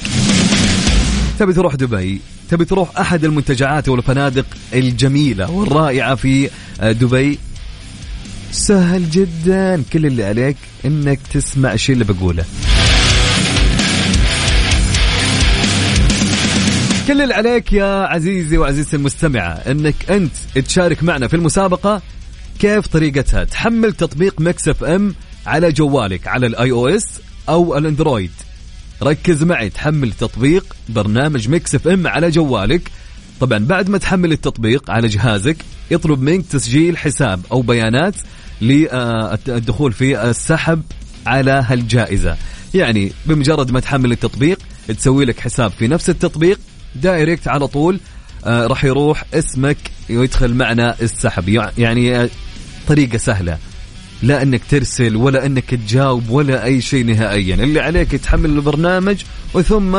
تبي 1.39 1.53
تروح 1.53 1.75
دبي؟ 1.75 2.21
تبي 2.49 2.65
تروح 2.65 2.99
أحد 2.99 3.25
المنتجعات 3.25 3.89
والفنادق 3.89 4.45
الجميلة 4.73 5.51
والرائعة 5.51 6.15
في 6.15 6.49
دبي؟ 6.81 7.39
سهل 8.51 9.09
جدا. 9.09 9.83
كل 9.93 10.05
اللي 10.05 10.23
عليك 10.23 10.57
إنك 10.85 11.19
تسمع 11.33 11.73
الشيء 11.73 11.93
اللي 11.93 12.05
بقوله. 12.05 12.45
كل 17.07 17.21
اللي 17.21 17.33
عليك 17.33 17.73
يا 17.73 18.05
عزيزي 18.05 18.57
وعزيزتي 18.57 18.95
المستمعة 18.95 19.51
إنك 19.51 20.11
أنت 20.11 20.33
تشارك 20.55 21.03
معنا 21.03 21.27
في 21.27 21.33
المسابقة 21.35 22.01
كيف 22.59 22.87
طريقتها؟ 22.87 23.43
تحمل 23.43 23.93
تطبيق 23.93 24.41
Mix 24.41 24.67
FM 24.67 25.15
على 25.45 25.71
جوالك 25.71 26.27
على 26.27 26.47
ال 26.47 26.53
iOS 26.53 26.71
أو 26.71 26.87
ال 26.87 27.05
Android. 27.49 28.31
ركز 29.03 29.43
معي 29.43 29.69
تحمل 29.69 30.13
تطبيق 30.13 30.75
برنامج 30.89 31.49
Mix 31.49 31.75
FM 31.75 32.07
على 32.07 32.29
جوالك. 32.29 32.91
طبعا 33.39 33.57
بعد 33.57 33.89
ما 33.89 33.97
تحمل 33.97 34.31
التطبيق 34.31 34.91
على 34.91 35.07
جهازك 35.07 35.57
يطلب 35.91 36.21
منك 36.21 36.45
تسجيل 36.45 36.97
حساب 36.97 37.41
أو 37.51 37.61
بيانات 37.61 38.15
للدخول 38.61 39.93
في 39.93 40.29
السحب 40.29 40.81
على 41.27 41.63
هالجائزة. 41.67 42.37
يعني 42.73 43.11
بمجرد 43.25 43.71
ما 43.71 43.79
تحمل 43.79 44.11
التطبيق 44.11 44.59
تسوي 44.87 45.25
لك 45.25 45.39
حساب 45.39 45.71
في 45.71 45.87
نفس 45.87 46.09
التطبيق 46.09 46.59
دايركت 47.01 47.47
على 47.47 47.67
طول. 47.67 47.99
آه، 48.45 48.67
راح 48.67 48.83
يروح 48.85 49.23
اسمك 49.33 49.77
ويدخل 50.09 50.53
معنا 50.53 50.95
السحب. 51.01 51.49
يعني 51.77 52.15
آه، 52.15 52.29
طريقة 52.87 53.17
سهلة. 53.17 53.57
لا 54.23 54.41
إنك 54.41 54.61
ترسل 54.69 55.15
ولا 55.15 55.45
إنك 55.45 55.65
تجاوب 55.75 56.29
ولا 56.29 56.63
أي 56.63 56.81
شيء 56.81 57.05
نهائيا. 57.05 57.55
اللي 57.55 57.79
عليك 57.79 58.11
تحمل 58.11 58.49
البرنامج 58.49 59.17
وثم 59.53 59.97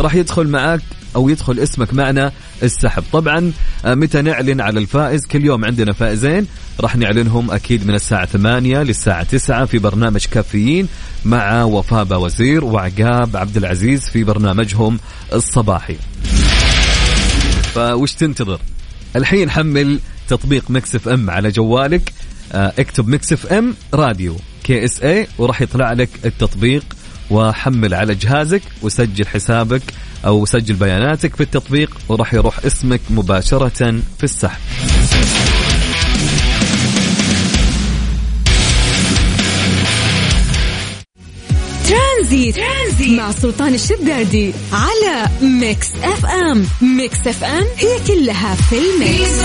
راح 0.00 0.14
يدخل 0.14 0.48
معك 0.48 0.80
أو 1.16 1.28
يدخل 1.28 1.58
اسمك 1.58 1.94
معنا 1.94 2.32
السحب. 2.62 3.02
طبعا 3.12 3.52
آه، 3.84 3.94
متى 3.94 4.22
نعلن 4.22 4.60
على 4.60 4.80
الفائز؟ 4.80 5.26
كل 5.26 5.44
يوم 5.44 5.64
عندنا 5.64 5.92
فائزين. 5.92 6.46
راح 6.80 6.96
نعلنهم 6.96 7.50
أكيد 7.50 7.86
من 7.86 7.94
الساعة 7.94 8.26
8 8.26 8.82
للساعة 8.82 9.22
9 9.22 9.64
في 9.64 9.78
برنامج 9.78 10.26
كافيين 10.26 10.88
مع 11.24 11.62
وفاء 11.64 12.20
وزير 12.20 12.64
وعقاب 12.64 13.36
عبد 13.36 13.56
العزيز 13.56 14.08
في 14.08 14.24
برنامجهم 14.24 14.98
الصباحي. 15.32 15.96
فوش 17.74 18.12
تنتظر؟ 18.12 18.60
الحين 19.16 19.50
حمل 19.50 19.98
تطبيق 20.28 20.70
Mix 20.70 20.94
FM 20.94 21.30
على 21.30 21.50
جوالك. 21.50 22.12
آه، 22.52 22.72
اكتب 22.78 23.08
Mix 23.08 23.32
FM 23.32 23.74
Radio 23.94 24.36
KSA 24.64 25.26
وراح 25.38 25.62
يطلع 25.62 25.92
لك 25.92 26.08
التطبيق. 26.24 26.84
وحمل 27.30 27.94
على 27.94 28.14
جهازك 28.14 28.62
وسجل 28.82 29.26
حسابك 29.26 29.82
أو 30.26 30.46
سجل 30.46 30.74
بياناتك 30.74 31.36
في 31.36 31.40
التطبيق 31.42 31.90
وراح 32.08 32.34
يروح 32.34 32.64
اسمك 32.64 33.00
مباشرة 33.10 34.02
في 34.18 34.24
السحب. 34.24 34.60
Tranzit. 41.88 42.56
Tranzit 42.56 43.18
مع 43.18 43.32
سلطان 43.32 43.74
الشدادي 43.74 44.52
على 44.72 45.28
Mix 45.42 45.88
FM. 46.02 46.66
Mix 46.82 47.26
FM 47.26 47.64
هي 47.76 47.98
كلها 48.06 48.54
في 48.54 48.76
ال 48.78 48.90
mix. 48.90 49.40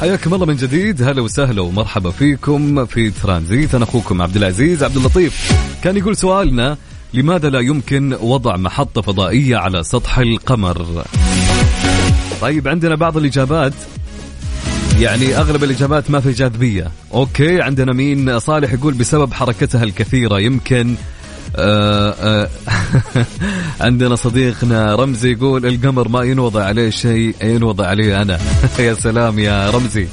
حياكم 0.00 0.34
الله 0.34 0.46
من 0.46 0.56
جديد. 0.56 1.02
هلا 1.02 1.22
وسهلا 1.22 1.62
ومرحبا 1.62 2.10
فيكم 2.10 2.86
في 2.86 3.10
ترانزيت. 3.10 3.74
أنا 3.74 3.84
أخوكم 3.84 4.22
عبد 4.22 4.36
العزيز 4.36 4.82
عبد 4.82 4.96
اللطيف. 4.96 5.52
كان 5.84 5.96
يقول 5.96 6.16
سؤالنا 6.16 6.76
لماذا 7.14 7.50
لا 7.50 7.60
يمكن 7.60 8.16
وضع 8.20 8.56
محطة 8.56 9.02
فضائية 9.02 9.56
على 9.56 9.82
سطح 9.82 10.18
القمر؟ 10.18 11.04
طيب 12.40 12.68
عندنا 12.68 12.94
بعض 12.94 13.16
الإجابات. 13.16 13.72
يعني 15.00 15.36
أغلب 15.36 15.64
الإجابات 15.64 16.10
ما 16.10 16.20
في 16.20 16.32
جاذبية. 16.32 16.90
أوكي 17.14 17.62
عندنا 17.62 17.92
مين؟ 17.92 18.38
صالح 18.38 18.72
يقول 18.72 18.94
بسبب 18.94 19.32
حركتها 19.32 19.84
الكثيرة 19.84 20.40
يمكن 20.40 20.94
آه 21.56 22.14
آه 22.20 22.48
عندنا 23.86 24.16
صديقنا 24.16 24.94
رمزي 24.94 25.32
يقول 25.32 25.66
القمر 25.66 26.08
ما 26.08 26.22
ينوضع 26.22 26.64
عليه 26.64 26.90
شيء 26.90 27.34
ينوضع 27.42 27.86
عليه 27.86 28.22
أنا. 28.22 28.38
يا 28.78 28.94
سلام 28.94 29.38
يا 29.38 29.70
رمزي. 29.70 30.08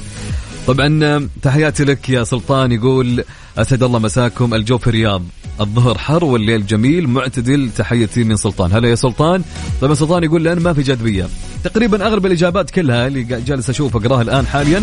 طبعا 0.68 1.28
تحياتي 1.42 1.84
لك 1.84 2.08
يا 2.08 2.24
سلطان 2.24 2.72
يقول 2.72 3.24
أسعد 3.58 3.82
الله 3.82 3.98
مساكم 3.98 4.54
الجو 4.54 4.78
في 4.78 4.86
الرياض 4.86 5.22
الظهر 5.60 5.98
حر 5.98 6.24
والليل 6.24 6.66
جميل 6.66 7.08
معتدل 7.08 7.70
تحياتي 7.76 8.24
من 8.24 8.36
سلطان. 8.36 8.72
هلا 8.72 8.88
يا 8.88 8.94
سلطان. 8.94 9.42
طبعا 9.80 9.94
سلطان 9.94 10.24
يقول 10.24 10.44
لأن 10.44 10.58
ما 10.58 10.72
في 10.72 10.82
جاذبية. 10.82 11.28
تقريبا 11.64 12.06
أغلب 12.06 12.26
الإجابات 12.26 12.70
كلها 12.70 13.06
اللي 13.06 13.22
جالس 13.22 13.70
أشوف 13.70 13.96
أقراها 13.96 14.22
الآن 14.22 14.46
حاليا 14.46 14.82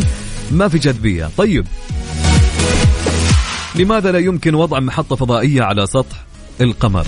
ما 0.51 0.67
في 0.67 0.77
جاذبية. 0.77 1.29
طيب. 1.37 1.65
لماذا 3.75 4.11
لا 4.11 4.19
يمكن 4.19 4.55
وضع 4.55 4.79
محطة 4.79 5.15
فضائية 5.15 5.61
على 5.61 5.87
سطح 5.87 6.25
القمر؟ 6.61 7.07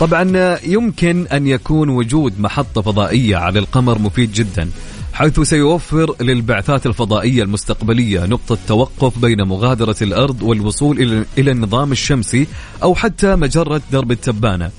طبعا 0.00 0.58
يمكن 0.64 1.26
أن 1.26 1.46
يكون 1.46 1.88
وجود 1.88 2.40
محطة 2.40 2.82
فضائية 2.82 3.36
على 3.36 3.58
القمر 3.58 3.98
مفيد 3.98 4.32
جدا 4.32 4.70
حيث 5.12 5.40
سيوفر 5.40 6.16
للبعثات 6.20 6.86
الفضائية 6.86 7.42
المستقبلية 7.42 8.26
نقطة 8.26 8.58
توقف 8.68 9.18
بين 9.18 9.42
مغادرة 9.42 9.96
الأرض 10.02 10.42
والوصول 10.42 11.24
إلى 11.38 11.50
النظام 11.50 11.92
الشمسي 11.92 12.46
أو 12.82 12.94
حتى 12.94 13.36
مجرة 13.36 13.82
درب 13.92 14.12
التبانة. 14.12 14.70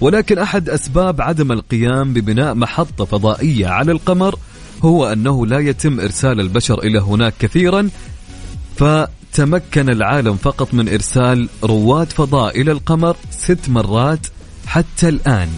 ولكن 0.00 0.38
أحد 0.38 0.68
أسباب 0.68 1.20
عدم 1.20 1.52
القيام 1.52 2.12
ببناء 2.12 2.54
محطة 2.54 3.04
فضائية 3.04 3.66
على 3.66 3.92
القمر 3.92 4.38
هو 4.82 5.12
أنه 5.12 5.46
لا 5.46 5.58
يتم 5.58 6.00
إرسال 6.00 6.40
البشر 6.40 6.78
إلى 6.78 6.98
هناك 7.00 7.34
كثيرا 7.38 7.88
فتمكن 8.76 9.88
العالم 9.90 10.36
فقط 10.36 10.74
من 10.74 10.88
إرسال 10.88 11.48
رواد 11.64 12.12
فضاء 12.12 12.60
إلى 12.60 12.72
القمر 12.72 13.16
ست 13.30 13.68
مرات 13.68 14.26
حتى 14.66 15.08
الآن. 15.08 15.48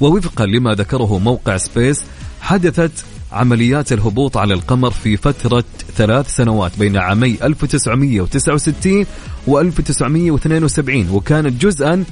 ووفقا 0.00 0.46
لما 0.46 0.74
ذكره 0.74 1.18
موقع 1.18 1.56
سبيس 1.56 2.02
حدثت 2.40 3.04
عمليات 3.32 3.92
الهبوط 3.92 4.36
على 4.36 4.54
القمر 4.54 4.90
في 4.90 5.16
فترة 5.16 5.64
ثلاث 5.96 6.36
سنوات 6.36 6.78
بين 6.78 6.96
عامي 6.96 7.38
1969 7.42 9.06
و 9.46 9.60
1972 9.60 11.10
وكانت 11.10 11.62
جزءا 11.62 12.04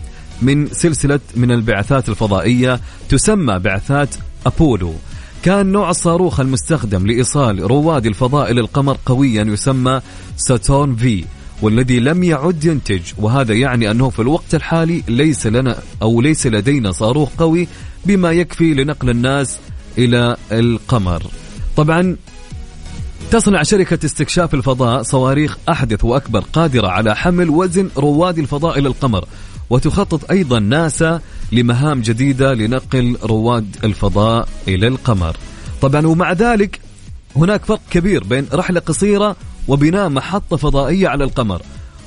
من 0.42 0.66
سلسلة 0.66 1.20
من 1.36 1.50
البعثات 1.50 2.08
الفضائية 2.08 2.80
تسمى 3.08 3.58
بعثات 3.58 4.08
أبولو. 4.46 4.94
كان 5.42 5.66
نوع 5.66 5.90
الصاروخ 5.90 6.40
المستخدم 6.40 7.06
لإيصال 7.06 7.60
رواد 7.62 8.06
الفضاء 8.06 8.50
إلى 8.50 8.60
القمر 8.60 8.98
قويا 9.06 9.44
يسمى 9.44 10.00
ساتورن 10.36 10.96
في. 10.96 11.24
والذي 11.62 12.00
لم 12.00 12.22
يعد 12.22 12.64
ينتج. 12.64 13.00
وهذا 13.18 13.54
يعني 13.54 13.90
أنه 13.90 14.10
في 14.10 14.22
الوقت 14.22 14.54
الحالي 14.54 15.02
ليس 15.08 15.46
لنا 15.46 15.78
أو 16.02 16.20
ليس 16.20 16.46
لدينا 16.46 16.92
صاروخ 16.92 17.28
قوي 17.38 17.68
بما 18.04 18.32
يكفي 18.32 18.74
لنقل 18.74 19.10
الناس 19.10 19.58
إلى 19.98 20.36
القمر. 20.52 21.22
طبعا 21.76 22.16
تصنع 23.30 23.62
شركة 23.62 24.06
استكشاف 24.06 24.54
الفضاء 24.54 25.02
صواريخ 25.02 25.58
أحدث 25.68 26.04
وأكبر 26.04 26.40
قادرة 26.52 26.88
على 26.88 27.16
حمل 27.16 27.50
وزن 27.50 27.88
رواد 27.96 28.38
الفضاء 28.38 28.78
إلى 28.78 28.88
القمر 28.88 29.24
وتخطط 29.70 30.30
أيضا 30.30 30.58
ناسا 30.58 31.20
لمهام 31.52 32.00
جديدة 32.00 32.54
لنقل 32.54 33.16
رواد 33.22 33.76
الفضاء 33.84 34.48
إلى 34.68 34.88
القمر. 34.88 35.36
طبعا 35.82 36.06
ومع 36.06 36.32
ذلك 36.32 36.80
هناك 37.36 37.64
فرق 37.64 37.80
كبير 37.90 38.24
بين 38.24 38.46
رحلة 38.52 38.80
قصيرة 38.80 39.36
وبناء 39.68 40.08
محطة 40.08 40.56
فضائية 40.56 41.08
على 41.08 41.24
القمر. 41.24 41.62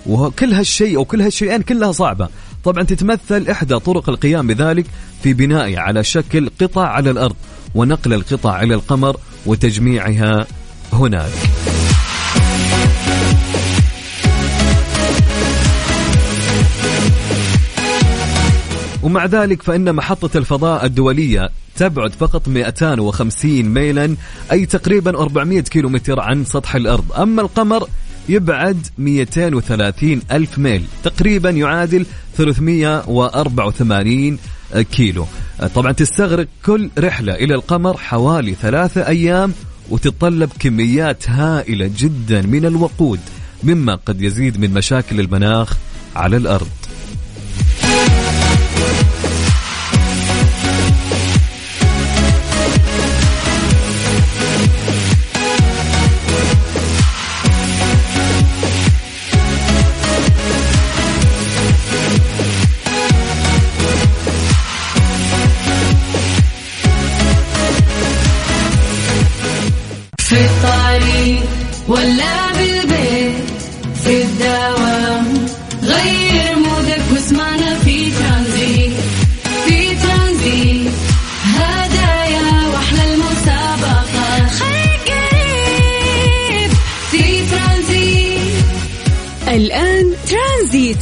وكل 0.06 0.54
هالشيء 0.54 0.98
أو 0.98 1.06
كل 1.06 1.22
هالشيئين 1.22 1.62
كلها 1.62 1.92
صعبة. 1.92 2.30
طبعا 2.64 2.84
تتمثل 2.84 3.48
إحدى 3.52 3.80
طرق 3.80 4.10
القيام 4.10 4.48
بذلك 4.48 4.86
في 5.24 5.34
بنائه 5.34 5.80
على 5.80 6.04
شكل 6.04 6.50
قطع 6.62 6.88
على 6.88 7.12
الأرض 7.12 7.36
ونقل 7.76 8.14
القطع 8.14 8.62
إلى 8.62 8.74
القمر 8.74 9.18
وتجميعها 9.46 10.48
هناك. 10.94 11.32
ومع 19.04 19.26
ذلك 19.26 19.64
فإن 19.64 19.96
محطة 19.96 20.38
الفضاء 20.38 20.86
الدولية 20.86 21.50
تبعد 21.78 22.14
فقط 22.14 22.48
250 22.48 23.64
ميلا 23.64 24.16
أي 24.52 24.66
تقريبا 24.66 25.20
400 25.20 25.62
كيلومتر 25.62 26.20
عن 26.20 26.46
سطح 26.46 26.76
الأرض. 26.76 27.14
أما 27.14 27.42
القمر 27.42 27.88
يبعد 28.30 28.88
230 28.98 30.22
ألف 30.32 30.60
ميل 30.60 30.84
تقريبا 31.04 31.50
يعادل 31.50 32.06
384 32.38 34.38
كيلو. 34.92 35.26
طبعا 35.76 35.92
تستغرق 35.92 36.48
كل 36.66 36.90
رحلة 37.00 37.34
إلى 37.34 37.56
القمر 37.56 37.98
حوالي 37.98 38.56
ثلاثة 38.62 39.08
أيام 39.08 39.54
وتتطلب 39.90 40.50
كميات 40.60 41.30
هائلة 41.30 41.92
جدا 41.98 42.42
من 42.42 42.66
الوقود 42.66 43.20
مما 43.64 43.96
قد 43.96 44.22
يزيد 44.22 44.60
من 44.60 44.74
مشاكل 44.74 45.20
المناخ 45.20 45.78
على 46.16 46.38
الأرض. 46.38 46.68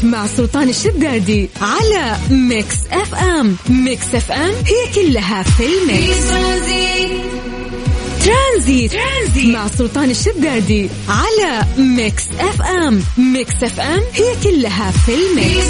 مع 0.03 0.27
سلطان 0.27 0.69
الشدادي 0.69 1.49
على 1.61 2.17
Mix 2.29 2.75
FM. 2.91 3.55
Mix 3.69 4.15
FM 4.15 4.53
هي 4.65 4.93
كلها 4.95 5.43
في 5.43 5.63
ال 5.65 5.78
mix. 5.78 6.29
Tranzit. 8.25 8.91
Tranzit, 8.91 9.53
مع 9.53 9.67
سلطان 9.67 10.09
الشدادي 10.09 10.89
على 11.09 11.65
Mix 11.77 12.23
FM. 12.39 13.03
Mix 13.17 13.63
FM 13.63 14.01
هي 14.13 14.35
كلها 14.43 14.91
في 14.91 15.11
ال 15.13 15.24
mix. 15.24 15.67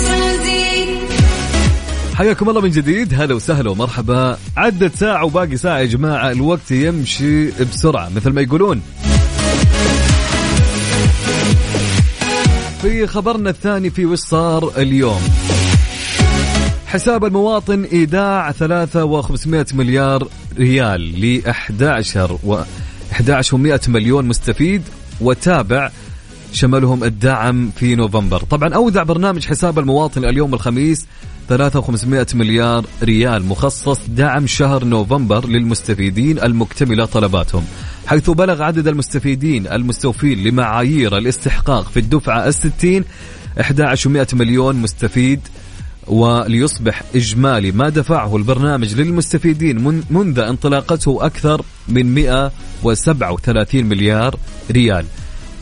حياكم 2.16 2.50
الله 2.50 2.62
من 2.62 2.72
جديد. 2.72 3.14
هلا 3.14 3.36
وسهلا 3.36 3.70
ومرحبا. 3.70 4.38
عدت 4.58 4.96
ساعة 4.96 5.26
وباقي 5.26 5.58
ساعة 5.58 5.80
يا 5.80 5.86
جماعة. 5.86 6.32
الوقت 6.32 6.72
يمشي 6.72 7.46
بسرعة. 7.46 8.10
مثل 8.16 8.30
ما 8.30 8.42
يقولون 8.42 8.82
في 12.84 13.08
خبرنا 13.08 13.50
الثاني 13.50 13.90
في 13.90 14.06
وش 14.06 14.20
صار 14.20 14.72
اليوم. 14.78 15.22
حساب 16.86 17.26
المواطن 17.26 17.84
إيداع 17.84 18.52
ثلاثة 18.52 19.04
وخمسمائة 19.04 19.66
مليار 19.74 20.28
ريال 20.58 21.02
ل 21.22 21.48
11 21.48 22.40
و 22.44 22.60
11 23.12 23.58
و100 23.58 23.90
مليون 23.90 24.26
مستفيد 24.26 24.82
وتابع 25.22 25.92
شملهم 26.54 27.04
الدعم 27.04 27.72
في 27.76 27.96
نوفمبر. 27.96 28.44
طبعا 28.44 28.74
أودع 28.74 29.04
برنامج 29.04 29.46
حساب 29.46 29.80
المواطن 29.80 30.26
اليوم 30.26 30.54
الخميس 30.54 31.06
3500 31.50 32.28
مليار 32.34 32.86
ريال 33.04 33.46
مخصص 33.46 34.00
دعم 34.08 34.48
شهر 34.48 34.86
نوفمبر 34.86 35.48
للمستفيدين 35.48 36.40
المكتملة 36.40 37.06
طلباتهم. 37.06 37.66
حيث 38.08 38.30
بلغ 38.30 38.64
عدد 38.64 38.88
المستفيدين 38.88 39.68
المستوفين 39.68 40.44
لمعايير 40.44 41.18
الاستحقاق 41.18 41.90
في 41.90 42.00
الدفعة 42.00 42.48
الستين 42.48 43.04
11 43.62 44.10
مليون 44.34 44.76
مستفيد 44.76 45.40
وليصبح 46.08 47.04
إجمالي 47.16 47.72
ما 47.72 47.90
دفعه 47.90 48.36
البرنامج 48.36 48.96
للمستفيدين 48.96 49.84
من 49.84 50.04
منذ 50.10 50.40
انطلاقته 50.40 51.26
أكثر 51.26 51.62
من 51.88 52.14
137 52.16 53.86
مليار 53.86 54.36
ريال. 54.72 55.06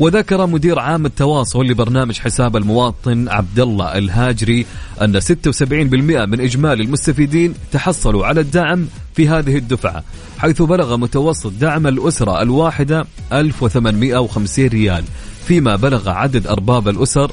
وذكر 0.01 0.45
مدير 0.45 0.79
عام 0.79 1.05
التواصل 1.05 1.65
لبرنامج 1.65 2.19
حساب 2.19 2.57
المواطن 2.57 3.29
عبد 3.29 3.59
الله 3.59 3.97
الهاجري 3.97 4.65
أن 5.01 5.21
76% 5.21 5.63
من 6.03 6.41
إجمالي 6.41 6.83
المستفيدين 6.83 7.53
تحصلوا 7.71 8.25
على 8.25 8.41
الدعم 8.41 8.87
في 9.15 9.27
هذه 9.27 9.57
الدفعة 9.57 10.03
حيث 10.37 10.61
بلغ 10.61 10.97
متوسط 10.97 11.51
دعم 11.51 11.87
الأسرة 11.87 12.41
الواحدة 12.41 13.05
1850 13.33 14.67
ريال 14.67 15.03
فيما 15.47 15.75
بلغ 15.75 16.09
عدد 16.09 16.47
أرباب 16.47 16.87
الأسر 16.87 17.31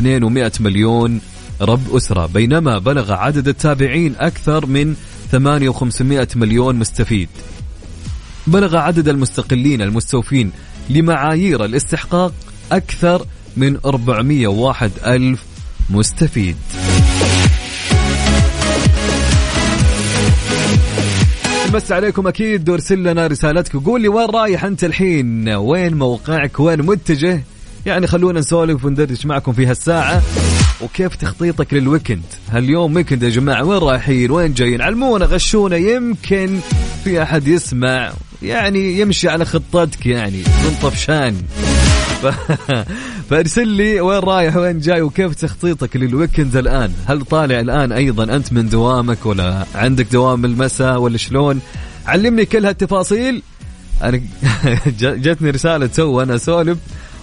200 0.00 0.62
مليون 0.62 1.20
رب 1.60 1.96
أسرة 1.96 2.26
بينما 2.26 2.78
بلغ 2.78 3.12
عدد 3.12 3.48
التابعين 3.48 4.14
أكثر 4.18 4.66
من 4.66 4.94
8500 5.32 6.28
مليون 6.36 6.76
مستفيد. 6.76 7.28
بلغ 8.46 8.76
عدد 8.76 9.08
المستقلين 9.08 9.82
المستوفين 9.82 10.52
لمعايير 10.90 11.64
الاستحقاق 11.64 12.32
أكثر 12.72 13.26
من 13.56 13.76
401 13.84 14.90
ألف 15.06 15.44
مستفيد. 15.90 16.56
بس 21.72 21.92
عليكم. 21.92 22.26
أكيد 22.26 22.68
وارسل 22.68 23.02
لنا 23.02 23.26
رسالتك. 23.26 23.76
قول 23.76 24.02
لي 24.02 24.08
وين 24.08 24.30
رايح 24.30 24.64
أنت 24.64 24.84
الحين؟ 24.84 25.48
وين 25.48 25.94
موقعك؟ 25.94 26.60
وين 26.60 26.82
متجه؟ 26.82 27.42
يعني 27.86 28.06
خلونا 28.06 28.40
نسولف 28.40 28.84
وندردش 28.84 29.26
معكم 29.26 29.52
في 29.52 29.66
هالساعة. 29.66 30.22
وكيف 30.80 31.16
تخطيطك 31.16 31.74
لل 31.74 31.84
weekend؟ 31.84 32.22
هاليوم 32.50 32.96
weekend 32.96 33.22
يا 33.22 33.28
جماعة 33.28 33.64
وين 33.64 33.78
رايحين؟ 33.78 34.30
وين 34.30 34.54
جايين؟ 34.54 34.80
علمونا 34.82 35.24
غششونا. 35.24 35.76
يمكن 35.76 36.58
في 37.04 37.22
أحد 37.22 37.48
يسمع 37.48 38.12
يعني 38.42 39.00
يمشي 39.00 39.28
على 39.28 39.44
خطتك 39.44 40.06
يعني 40.06 40.38
من 40.38 40.76
طفشان. 40.82 41.36
ف... 42.22 42.26
فارسل 43.30 43.68
لي 43.68 44.00
وين 44.00 44.18
رايح 44.18 44.56
وين 44.56 44.78
جاي 44.78 45.02
وكيف 45.02 45.34
تخطيطك 45.34 45.96
لل 45.96 46.09
weekend 46.09 46.56
الآن؟ 46.56 46.92
هل 47.06 47.24
طالع 47.24 47.60
الآن 47.60 47.92
أيضا 47.92 48.24
أنت 48.36 48.52
من 48.52 48.68
دوامك 48.68 49.26
ولا 49.26 49.64
عندك 49.74 50.06
دوام 50.12 50.44
المساء 50.44 50.98
ولا 50.98 51.18
شلون؟ 51.18 51.60
علمني 52.06 52.44
كل 52.44 52.66
هالتفاصيل. 52.66 53.42
أنا 54.02 54.20
جتني 54.96 55.50
رسالة 55.50 55.86
تو 55.86 56.06
وأنا 56.06 56.34
أسولف. 56.36 56.78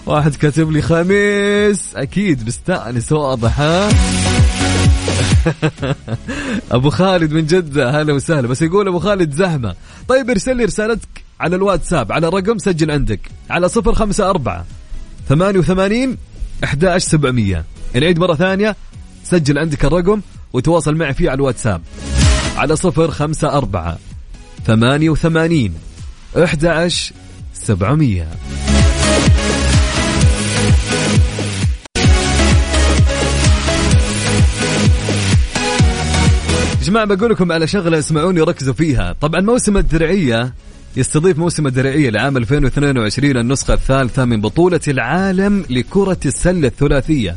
واحد 0.06 0.34
كاتب 0.34 0.70
لي 0.70 0.82
خميس. 0.82 1.84
أكيد 1.96 2.44
بستانس 2.44 3.12
واضح 3.12 3.60
ها؟ 3.60 3.88
ابو 6.70 6.90
خالد 6.90 7.32
من 7.32 7.46
جدة 7.46 8.00
هلا 8.00 8.12
وسهلا. 8.12 8.48
بس 8.48 8.62
يقول 8.62 8.88
أبو 8.88 8.98
خالد 8.98 9.32
زحمة. 9.34 9.74
طيب 10.08 10.30
ارسل 10.30 10.56
لي 10.56 10.64
رسالتك 10.64 11.08
على 11.40 11.56
الواتساب 11.56 12.12
على 12.12 12.28
رقم 12.28 12.58
سجل 12.58 12.90
عندك. 12.90 13.20
على 13.50 13.68
054 13.68 14.64
88 15.28 16.16
11700 16.64 17.64
نعيد 17.94 18.18
مرة 18.18 18.34
ثانية 18.34 18.76
سجل 19.24 19.58
عندك 19.58 19.84
الرقم 19.84 20.20
وتواصل 20.52 20.94
معي 20.94 21.14
فيه 21.14 21.30
على 21.30 21.36
الواتساب. 21.36 21.82
على 22.56 22.76
054 22.76 23.98
88 24.66 25.74
11700 26.36 28.26
جماعة 36.88 37.06
بقول 37.06 37.30
لكم 37.30 37.52
على 37.52 37.66
شغلة 37.66 37.98
اسمعوني 37.98 38.40
وركزوا 38.40 38.74
فيها. 38.74 39.12
طبعا 39.20 39.40
موسم 39.40 39.76
الدرعية 39.76 40.52
يستضيف 40.96 41.38
موسم 41.38 41.66
الدرعية 41.66 42.10
لعام 42.10 42.36
2022 42.36 43.36
النسخة 43.36 43.74
الثالثة 43.74 44.24
من 44.24 44.40
بطولة 44.40 44.80
العالم 44.88 45.64
لكرة 45.70 46.18
السلة 46.26 46.68
الثلاثية 46.68 47.36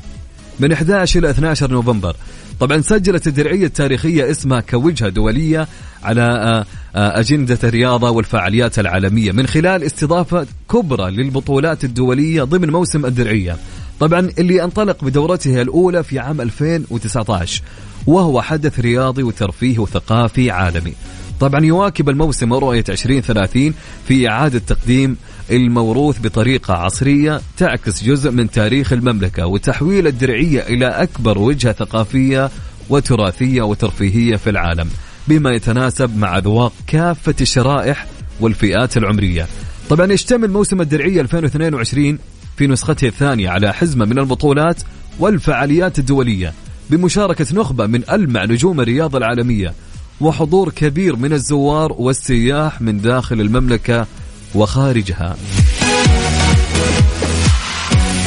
من 0.60 0.72
11 0.72 1.20
إلى 1.20 1.30
12 1.30 1.72
نوفمبر. 1.72 2.16
طبعا 2.60 2.82
سجلت 2.82 3.28
الدرعية 3.28 3.66
التاريخية 3.66 4.32
اسمها 4.32 4.60
كوجهة 4.60 5.10
دولية 5.10 5.68
على 6.04 6.22
آه، 6.22 6.66
آه، 6.96 7.20
أجندة 7.20 7.60
الرياضة 7.64 8.10
والفعاليات 8.10 8.80
العالمية 8.80 9.32
من 9.32 9.48
خلال 9.48 9.84
استضافة 9.84 10.48
كبرى 10.72 11.12
للبطولات 11.12 11.84
الدولية 11.84 12.44
ضمن 12.44 12.70
موسم 12.70 13.06
الدرعية. 13.06 13.58
طبعا 14.00 14.30
اللي 14.40 14.64
انطلق 14.64 15.04
بدورته 15.04 15.62
الأولى 15.62 16.04
في 16.04 16.20
عام 16.20 16.42
2019 16.42 17.62
وهو 18.08 18.42
حدث 18.42 18.80
رياضي 18.80 19.24
وترفيهي 19.24 19.80
وثقافي 19.80 20.52
عالمي. 20.52 20.94
طبعا 21.40 21.66
يواكب 21.66 22.10
الموسم 22.10 22.54
رؤية 22.54 22.84
2030 22.90 23.74
في 24.08 24.30
إعادة 24.30 24.60
تقديم 24.60 25.18
الموروث 25.52 26.20
بطريقة 26.20 26.74
عصرية 26.74 27.42
تعكس 27.58 28.04
جزء 28.04 28.32
من 28.32 28.52
تاريخ 28.52 28.94
المملكة 28.94 29.48
وتحويل 29.48 30.08
الدرعية 30.08 30.62
إلى 30.62 30.86
أكبر 30.88 31.38
وجهة 31.38 31.72
ثقافية 31.72 32.50
وتراثية 32.90 33.62
وترفيهية 33.62 34.36
في 34.36 34.50
العالم 34.50 34.90
بما 35.28 35.52
يتناسب 35.52 36.18
مع 36.18 36.38
أذواق 36.38 36.74
كافة 36.88 37.36
الشرائح 37.42 38.06
والفئات 38.40 38.98
العمرية. 38.98 39.48
طبعا 39.90 40.12
يشتمل 40.12 40.52
موسم 40.52 40.82
الدرعية 40.82 41.22
2022 41.22 42.18
في 42.58 42.68
نسخته 42.68 43.08
الثانية 43.08 43.50
على 43.50 43.74
حزمة 43.74 44.06
من 44.06 44.20
البطولات 44.20 44.82
والفعاليات 45.20 46.00
الدولية 46.00 46.54
بمشاركة 46.92 47.46
نخبة 47.54 47.88
من 47.88 48.02
ألمع 48.12 48.46
نجوم 48.46 48.82
الرياضة 48.82 49.18
العالمية 49.18 49.74
وحضور 50.22 50.70
كبير 50.70 51.16
من 51.16 51.34
الزوار 51.34 51.94
والسياح 51.98 52.82
من 52.82 53.02
داخل 53.02 53.42
المملكة 53.42 54.08
وخارجها. 54.56 55.36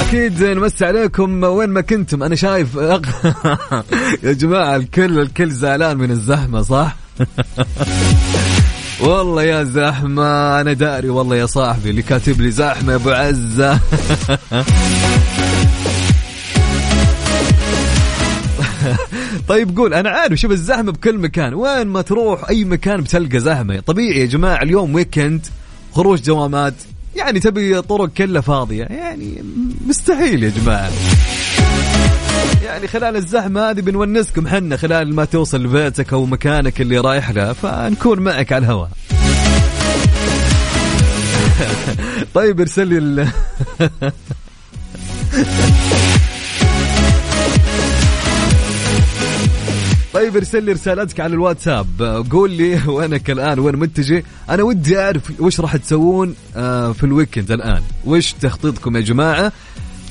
أكيد 0.00 0.44
نمسي 0.44 0.84
عليكم 0.84 1.44
وين 1.44 1.70
ما 1.70 1.80
كنتم. 1.80 2.22
أنا 2.22 2.34
شايف 2.34 2.76
يا 4.24 4.32
جماعة 4.32 4.76
الكل 4.76 5.18
الكل 5.18 5.50
زعلان 5.50 5.96
من 5.96 6.10
الزحمة 6.10 6.62
صح؟ 6.62 6.96
والله 9.00 9.42
يا 9.42 9.64
زحمة 9.64 10.60
أنا 10.60 10.72
داري 10.72 11.08
والله 11.08 11.36
يا 11.36 11.46
صاحبي 11.46 11.90
اللي 11.90 12.02
كاتب 12.02 12.40
لي 12.40 12.50
زحمة 12.50 12.92
يا 12.92 12.96
أبو 12.96 13.10
عزة. 13.10 13.80
طيب 19.48 19.76
قول 19.76 19.94
أنا 19.94 20.10
عارف 20.10 20.40
شوف 20.40 20.52
الزحمة 20.52 20.92
بكل 20.92 21.18
مكان 21.18 21.54
وين 21.54 21.86
ما 21.86 22.02
تروح 22.02 22.48
أي 22.48 22.64
مكان 22.64 23.00
بتلقى 23.00 23.40
زحمة. 23.40 23.80
طبيعي 23.80 24.20
يا 24.20 24.26
جماعة 24.26 24.62
اليوم 24.62 24.94
ويكند 24.94 25.46
خروج 25.92 26.20
دوامات 26.20 26.74
يعني 27.16 27.40
تبي 27.40 27.82
طرق 27.82 28.08
كلها 28.08 28.40
فاضية. 28.40 28.84
يعني 28.84 29.44
مستحيل 29.86 30.42
يا 30.42 30.50
جماعة. 30.50 30.90
يعني 32.64 32.88
خلال 32.88 33.16
الزحمة 33.16 33.70
هذه 33.70 33.80
بنونسكم 33.80 34.48
حنا 34.48 34.76
خلال 34.76 35.14
ما 35.14 35.24
توصل 35.24 35.62
لبيتك 35.62 36.12
أو 36.12 36.26
مكانك 36.26 36.80
اللي 36.80 36.98
رايح 36.98 37.30
له 37.30 37.52
فنكون 37.52 38.20
معك 38.20 38.52
على 38.52 38.64
الهواء. 38.64 38.90
طيب 42.34 42.60
ارسل 42.60 43.02
لي 43.02 43.28
طيب 50.14 50.36
ارسل 50.36 50.62
لي 50.64 50.72
رسالتك 50.72 51.20
على 51.20 51.34
الواتساب. 51.34 51.86
قول 52.30 52.50
لي 52.50 52.80
وينك 52.86 53.30
الآن؟ 53.30 53.58
وين 53.58 53.76
متجه 53.76 54.24
أنا 54.50 54.62
ودي 54.62 54.98
أعرف 54.98 55.40
وش 55.40 55.60
راح 55.60 55.76
تسوون 55.76 56.34
آه، 56.56 56.92
في 56.92 57.04
ال 57.04 57.10
weekend 57.10 57.52
الآن. 57.52 57.82
وش 58.04 58.32
تخطيطكم 58.32 58.96
يا 58.96 59.00
جماعة؟ 59.00 59.52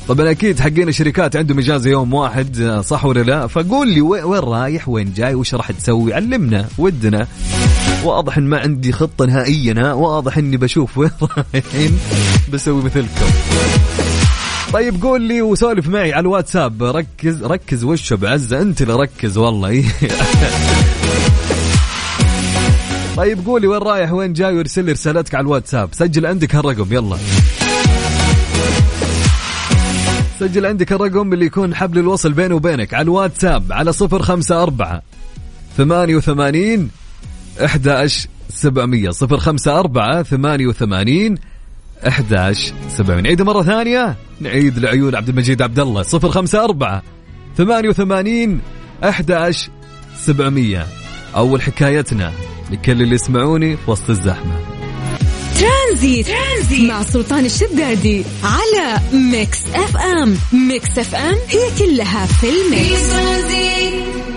طبعا 0.08 0.32
أكيد 0.32 0.60
حقين 0.60 0.88
الشركات 0.90 1.36
عندهم 1.36 1.60
إجازة 1.60 1.90
يوم 1.90 2.14
واحد 2.14 2.62
آه، 2.62 2.82
صح 2.82 3.06
ولا 3.06 3.20
لا؟ 3.20 3.48
فقول 3.48 3.88
لي 3.88 4.02
وين 4.02 4.40
رايح؟ 4.40 4.90
وين 4.90 5.14
جاي؟ 5.14 5.36
وش 5.36 5.56
راح 5.56 5.72
تسوي؟ 5.72 6.14
علمنا 6.14 6.68
ودنا. 6.78 7.28
واضح 8.04 8.38
إن 8.38 8.44
ما 8.44 8.60
عندي 8.60 8.92
خطة 8.92 9.26
نهائيا 9.26 9.94
واضح 9.94 10.38
إني 10.38 10.58
بشوف 10.58 10.98
وين 10.98 11.12
رايحين 11.54 12.00
بسوي 12.54 12.84
مثلكم. 12.84 13.26
طيب 14.74 15.02
قول 15.02 15.22
لي 15.22 15.42
وسولف 15.42 15.88
معي 15.88 16.14
على 16.14 16.22
الواتساب. 16.22 16.84
ركز 16.84 17.44
ركز 17.44 17.84
وش 17.84 18.14
بعزة. 18.14 18.62
انت 18.62 18.82
اللي 18.82 18.94
ركز 18.94 19.38
والله. 19.38 19.84
طيب 23.18 23.46
قولي 23.46 23.68
وين 23.68 23.82
رايح؟ 23.82 24.12
وين 24.12 24.34
جاي؟ 24.34 24.58
وارسل 24.58 24.86
لي 24.86 24.92
رسالتك 24.92 25.36
على 25.36 25.44
الواتساب. 25.44 25.90
سجل 25.92 26.26
عندك 26.26 26.56
هالرقم 26.56 26.94
يلا. 26.94 27.18
سجل 30.40 30.66
عندك 30.66 30.92
الرقم 30.94 31.34
اللي 31.34 31.46
يكون 31.46 31.76
حبل 31.76 32.00
الوصل 32.00 32.34
بيني 32.34 32.54
وبينك 32.54 32.94
على 32.94 33.04
الواتساب 33.04 33.72
على 33.72 33.94
صفر 33.94 34.22
خمسة 34.22 34.64
أربعة 34.64 35.02
ثمانية 35.78 36.16
وثمانين 36.16 36.90
إحدى 37.66 38.08
سبعمية. 38.50 39.10
صفر 39.10 39.38
خمسة 39.38 39.80
أربعة 39.80 40.24
ثمانية 40.24 40.68
وثمانين 40.68 41.53
11 42.08 42.74
700 42.90 43.22
نعيدها 43.22 43.46
مرة 43.46 43.64
ثانية. 43.64 44.16
نعيد 44.40 44.80
لعيون 44.80 45.16
عبد 45.16 45.30
المجيد 45.30 45.62
عبد 45.62 45.80
الله. 45.80 46.04
054 46.14 47.02
88 47.58 48.62
11 49.04 49.70
700 50.18 50.88
أول 51.36 51.62
حكايتنا. 51.62 52.32
لكل 52.72 53.02
اللي 53.02 53.16
يسمعوني 53.16 53.78
في 53.78 53.92
وسط 53.92 54.10
الزحمة. 54.10 54.60
ترانزيت, 55.60 56.28
ترانزيت. 56.28 56.92
مع 56.92 57.04
سلطان 57.04 57.46
الشدادي 57.46 58.24
على 58.44 59.00
ميكس 59.14 59.66
أف 59.74 59.98
أم. 59.98 60.38
ميكس 60.54 61.00
أف 61.00 61.16
أم 61.16 61.36
هي 61.50 61.70
كلها 61.80 62.26
في 62.26 62.34
في 62.34 62.48
الميكس 62.48 63.12
ترانزيت. 63.12 64.33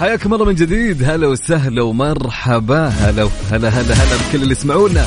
حياكم 0.00 0.34
الله 0.34 0.44
من 0.44 0.54
جديد. 0.54 1.02
هلا 1.02 1.26
وسهلا 1.26 1.82
ومرحبا. 1.82 2.88
هلا 2.88 3.28
هلا 3.50 3.68
هلا 3.68 3.94
هلا 3.94 4.16
بكل 4.16 4.42
اللي 4.42 4.52
يسمعونا. 4.52 5.06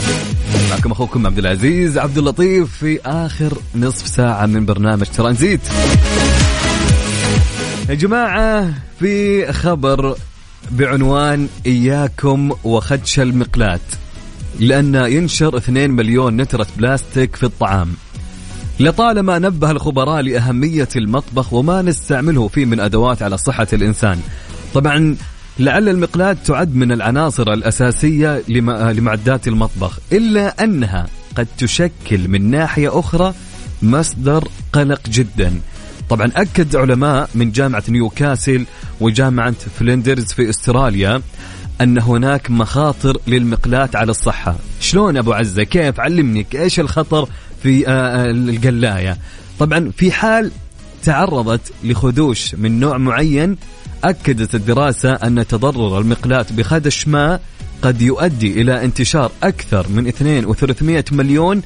معكم 0.69 0.91
أخوكم 0.91 1.27
عبد 1.27 1.37
العزيز 1.37 1.97
عبد 1.97 2.17
اللطيف 2.17 2.77
في 2.77 2.99
آخر 3.05 3.57
نصف 3.75 4.07
ساعة 4.07 4.45
من 4.45 4.65
برنامج 4.65 5.05
ترانزيت. 5.05 5.59
يا 7.89 7.93
جماعة 7.93 8.73
في 8.99 9.53
خبر 9.53 10.15
بعنوان 10.71 11.47
إياكم 11.65 12.51
وخدش 12.63 13.19
المقلاة 13.19 13.79
لأن 14.59 14.95
ينشر 14.95 15.57
2 15.57 15.91
مليون 15.91 16.37
نترة 16.41 16.67
بلاستيك 16.77 17.35
في 17.35 17.43
الطعام. 17.43 17.93
لطالما 18.79 19.39
نبه 19.39 19.71
الخبراء 19.71 20.21
لأهمية 20.21 20.89
المطبخ 20.95 21.53
وما 21.53 21.81
نستعمله 21.81 22.47
فيه 22.47 22.65
من 22.65 22.79
أدوات 22.79 23.23
على 23.23 23.37
صحة 23.37 23.67
الإنسان. 23.73 24.19
طبعا 24.73 25.15
لعل 25.59 25.89
المقلاة 25.89 26.37
تعد 26.45 26.75
من 26.75 26.91
العناصر 26.91 27.53
الأساسية 27.53 28.43
لم- 28.47 28.71
لمعدات 28.71 29.47
المطبخ 29.47 29.99
إلا 30.11 30.63
أنها 30.63 31.07
قد 31.35 31.47
تشكل 31.57 32.27
من 32.27 32.51
ناحية 32.51 32.99
أخرى 32.99 33.33
مصدر 33.81 34.47
قلق 34.73 35.01
جدا. 35.09 35.53
طبعا 36.09 36.31
أكد 36.35 36.75
علماء 36.75 37.29
من 37.35 37.51
جامعة 37.51 37.83
نيوكاسل 37.89 38.65
وجامعة 39.01 39.55
فلندرز 39.79 40.25
في 40.25 40.49
أستراليا 40.49 41.21
أن 41.81 41.97
هناك 41.97 42.51
مخاطر 42.51 43.17
للمقلاة 43.27 43.89
على 43.95 44.11
الصحة. 44.11 44.55
شلون 44.79 45.17
أبو 45.17 45.33
عزة؟ 45.33 45.63
كيف؟ 45.63 45.99
علمني 45.99 46.45
إيش 46.55 46.79
الخطر 46.79 47.27
في 47.63 47.87
آه، 47.87 47.91
آه، 47.91 48.31
القلاية؟ 48.31 49.17
طبعا 49.59 49.91
في 49.97 50.11
حال 50.11 50.51
تعرضت 51.03 51.73
لخدوش 51.83 52.55
من 52.55 52.79
نوع 52.79 52.97
معين 52.97 53.57
أكدت 54.03 54.55
الدراسة 54.55 55.13
أن 55.13 55.47
تضرر 55.47 55.99
المقلاة 55.99 56.45
بخدش 56.51 57.07
ما 57.07 57.39
قد 57.81 58.01
يؤدي 58.01 58.61
إلى 58.61 58.85
انتشار 58.85 59.31
أكثر 59.43 59.87
من 59.89 60.07
2 60.07 60.53
و300 60.53 61.13
مليون 61.13 61.61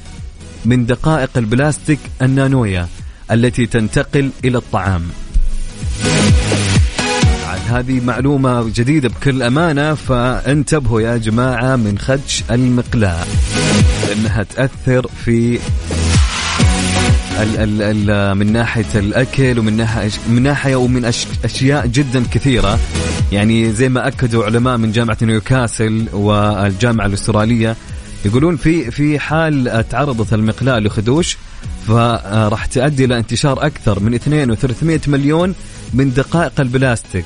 من 0.65 0.85
دقائق 0.85 1.29
البلاستيك 1.37 1.99
النانوية 2.21 2.87
التي 3.31 3.65
تنتقل 3.65 4.29
إلى 4.45 4.57
الطعام. 4.57 5.03
هذه 7.69 7.99
معلومة 7.99 8.63
جديدة 8.75 9.09
بكل 9.09 9.43
أمانة 9.43 9.93
فانتبهوا 9.93 11.01
يا 11.01 11.17
جماعة 11.17 11.75
من 11.75 11.99
خدش 11.99 12.43
المقلاة. 12.51 13.25
لأنها 14.07 14.43
تأثر 14.43 15.07
في 15.25 15.59
ال 17.43 17.57
ال 17.57 17.81
ال 18.09 18.35
من 18.37 18.51
ناحية 18.51 18.85
الأكل 18.95 19.59
ومن 19.59 19.77
ناحية 19.77 20.09
من 20.29 20.43
ناحية 20.43 20.75
ومن 20.75 21.05
أش 21.05 21.27
أشياء 21.45 21.87
جدا 21.87 22.23
كثيرة. 22.31 22.79
يعني 23.31 23.71
زي 23.71 23.89
ما 23.89 24.07
أكدوا 24.07 24.45
علماء 24.45 24.77
من 24.77 24.91
جامعة 24.91 25.17
نيوكاسل 25.21 26.05
والجامعة 26.13 27.05
الأسترالية 27.05 27.75
يقولون 28.25 28.57
في 28.57 28.91
في 28.91 29.19
حال 29.19 29.85
تعرضت 29.89 30.33
المقلاة 30.33 30.79
لخدوش 30.79 31.37
فراح 31.87 32.65
تؤدي 32.65 33.05
إلى 33.05 33.17
انتشار 33.17 33.65
أكثر 33.65 33.99
من 33.99 34.13
2 34.13 34.55
و300 34.55 35.07
مليون 35.07 35.55
من 35.93 36.13
دقائق 36.13 36.59
البلاستيك. 36.59 37.25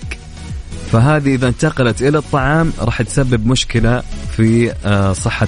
فهذه 0.91 1.36
إذا 1.36 1.47
انتقلت 1.47 2.01
إلى 2.01 2.18
الطعام 2.18 2.74
راح 2.80 3.01
تسبب 3.01 3.47
مشكلة 3.47 4.03
في 4.38 4.74
آه، 4.86 5.14
صحة 5.14 5.47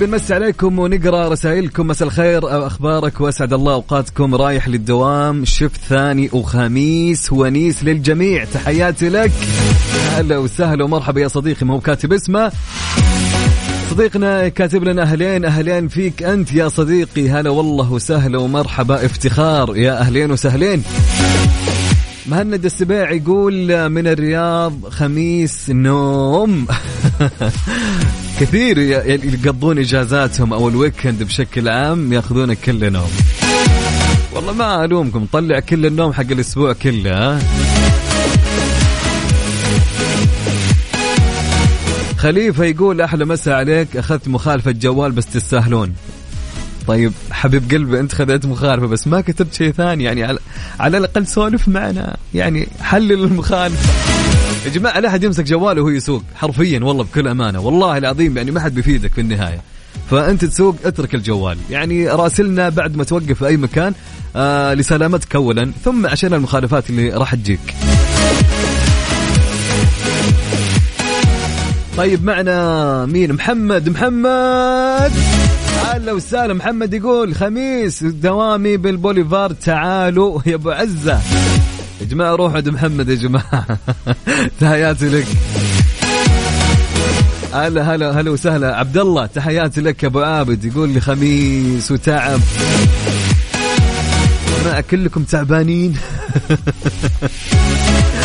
طيب 0.00 0.08
نمسي 0.08 0.34
عليكم 0.34 0.78
ونقرأ 0.78 1.28
رسائلكم. 1.28 1.86
مساء 1.86 2.08
الخير 2.08 2.66
أخبارك؟ 2.66 3.20
وأسعد 3.20 3.52
الله 3.52 3.72
أوقاتكم. 3.72 4.34
رايح 4.34 4.68
للدوام 4.68 5.44
شفت 5.44 5.80
ثاني 5.88 6.30
وخميس 6.32 7.32
ونيس 7.32 7.84
للجميع. 7.84 8.44
تحياتي 8.44 9.08
لك. 9.08 9.32
هلا 10.16 10.38
وسهلا 10.38 10.84
ومرحبا 10.84 11.20
يا 11.20 11.28
صديقي 11.28 11.66
ما 11.66 11.74
هو 11.74 11.80
كاتب 11.80 12.12
اسمه؟ 12.12 12.52
صديقنا 13.90 14.48
كاتب 14.48 14.84
لنا 14.84 15.02
أهلين 15.02 15.44
أهلين 15.44 15.88
فيك 15.88 16.22
أنت 16.22 16.52
يا 16.52 16.68
صديقي. 16.68 17.28
هلا 17.28 17.50
والله 17.50 17.92
وسهلا 17.92 18.38
ومرحبا. 18.38 19.06
افتخار 19.06 19.76
يا 19.76 20.00
أهلين 20.00 20.30
وسهلين. 20.30 20.82
مهند 22.28 22.64
السبيع 22.64 23.10
يقول 23.10 23.88
من 23.88 24.06
الرياض 24.06 24.88
خميس 24.88 25.70
نوم. 25.70 26.66
كثير 28.40 28.78
يقضون 28.78 29.78
إجازاتهم 29.78 30.52
أو 30.52 30.68
الويكند 30.68 31.22
بشكل 31.22 31.68
عام 31.68 32.12
يأخذون 32.12 32.54
كل 32.54 32.92
نوم. 32.92 33.10
والله 34.32 34.52
ما 34.52 34.84
ألومكم 34.84 35.26
طلع 35.32 35.60
كل 35.60 35.86
النوم 35.86 36.12
حق 36.12 36.30
الأسبوع 36.30 36.72
كله 36.72 37.38
خليفة 42.16 42.64
يقول 42.64 43.00
أحلى 43.00 43.24
مسا 43.24 43.50
عليك 43.50 43.96
أخذت 43.96 44.28
مخالفة 44.28 44.70
جوال 44.70 45.12
بس 45.12 45.26
تستاهلون. 45.26 45.94
طيب 46.86 47.12
حبيب 47.30 47.70
قلبي 47.70 48.00
انت 48.00 48.14
خذيت 48.14 48.46
مخالفة 48.46 48.86
بس 48.86 49.06
ما 49.06 49.20
كتبت 49.20 49.54
شيء 49.54 49.72
ثاني 49.72 50.04
يعني 50.04 50.24
على, 50.24 50.38
على 50.80 50.98
الأقل 50.98 51.26
سولف 51.26 51.68
معنا 51.68 52.16
يعني 52.34 52.68
حلل 52.80 53.12
المخالفة. 53.12 53.90
يا 54.66 54.70
جماعة 54.70 55.00
لا 55.00 55.08
أحد 55.08 55.24
يمسك 55.24 55.44
جواله 55.44 55.82
وهو 55.82 55.90
يسوق 55.90 56.22
حرفيا 56.34 56.80
والله 56.80 57.04
بكل 57.04 57.28
أمانة 57.28 57.60
والله 57.60 57.98
العظيم 57.98 58.36
يعني 58.36 58.50
ما 58.50 58.60
حد 58.60 58.74
بيفيدك 58.74 59.12
في 59.12 59.20
النهاية. 59.20 59.60
فأنت 60.10 60.44
تسوق 60.44 60.76
اترك 60.84 61.14
الجوال. 61.14 61.58
يعني 61.70 62.08
راسلنا 62.08 62.68
بعد 62.68 62.96
ما 62.96 63.04
توقف 63.04 63.32
في 63.32 63.46
أي 63.46 63.56
مكان 63.56 63.94
آه 64.36 64.74
لسلامتك 64.74 65.36
اولا 65.36 65.72
ثم 65.84 66.06
عشان 66.06 66.34
المخالفات 66.34 66.90
اللي 66.90 67.10
راح 67.10 67.34
تجيك. 67.34 67.74
طيب 71.96 72.24
معنا 72.24 73.06
مين؟ 73.06 73.32
محمد 73.32 73.88
محمد! 73.88 75.12
هلا 75.86 76.12
وسهلا 76.12 76.54
محمد 76.54 76.94
يقول 76.94 77.34
خميس 77.34 78.04
دوامي 78.04 78.76
بالبوليفار 78.76 79.52
تعالوا 79.52 80.40
يا 80.46 80.54
أبو 80.54 80.70
عزة. 80.70 81.20
يا 82.00 82.06
جماعة 82.06 82.34
روحوا 82.34 82.56
عند 82.56 82.68
محمد 82.68 83.08
يا 83.08 83.14
جماعة. 83.14 83.66
تحياتي 84.60 85.08
لك. 85.08 85.26
هلا 87.54 87.94
هلا 87.94 88.20
هلا 88.20 88.30
وسهلا. 88.30 88.76
عبد 88.76 88.98
الله 88.98 89.26
تحياتي 89.26 89.80
لك 89.80 90.02
يا 90.02 90.08
أبو 90.08 90.20
عابد. 90.20 90.64
يقول 90.64 90.88
لي 90.88 91.00
خميس 91.00 91.90
وتعب. 91.90 92.40
ما 94.64 94.80
كلكم 94.80 95.24
تعبانين. 95.24 95.96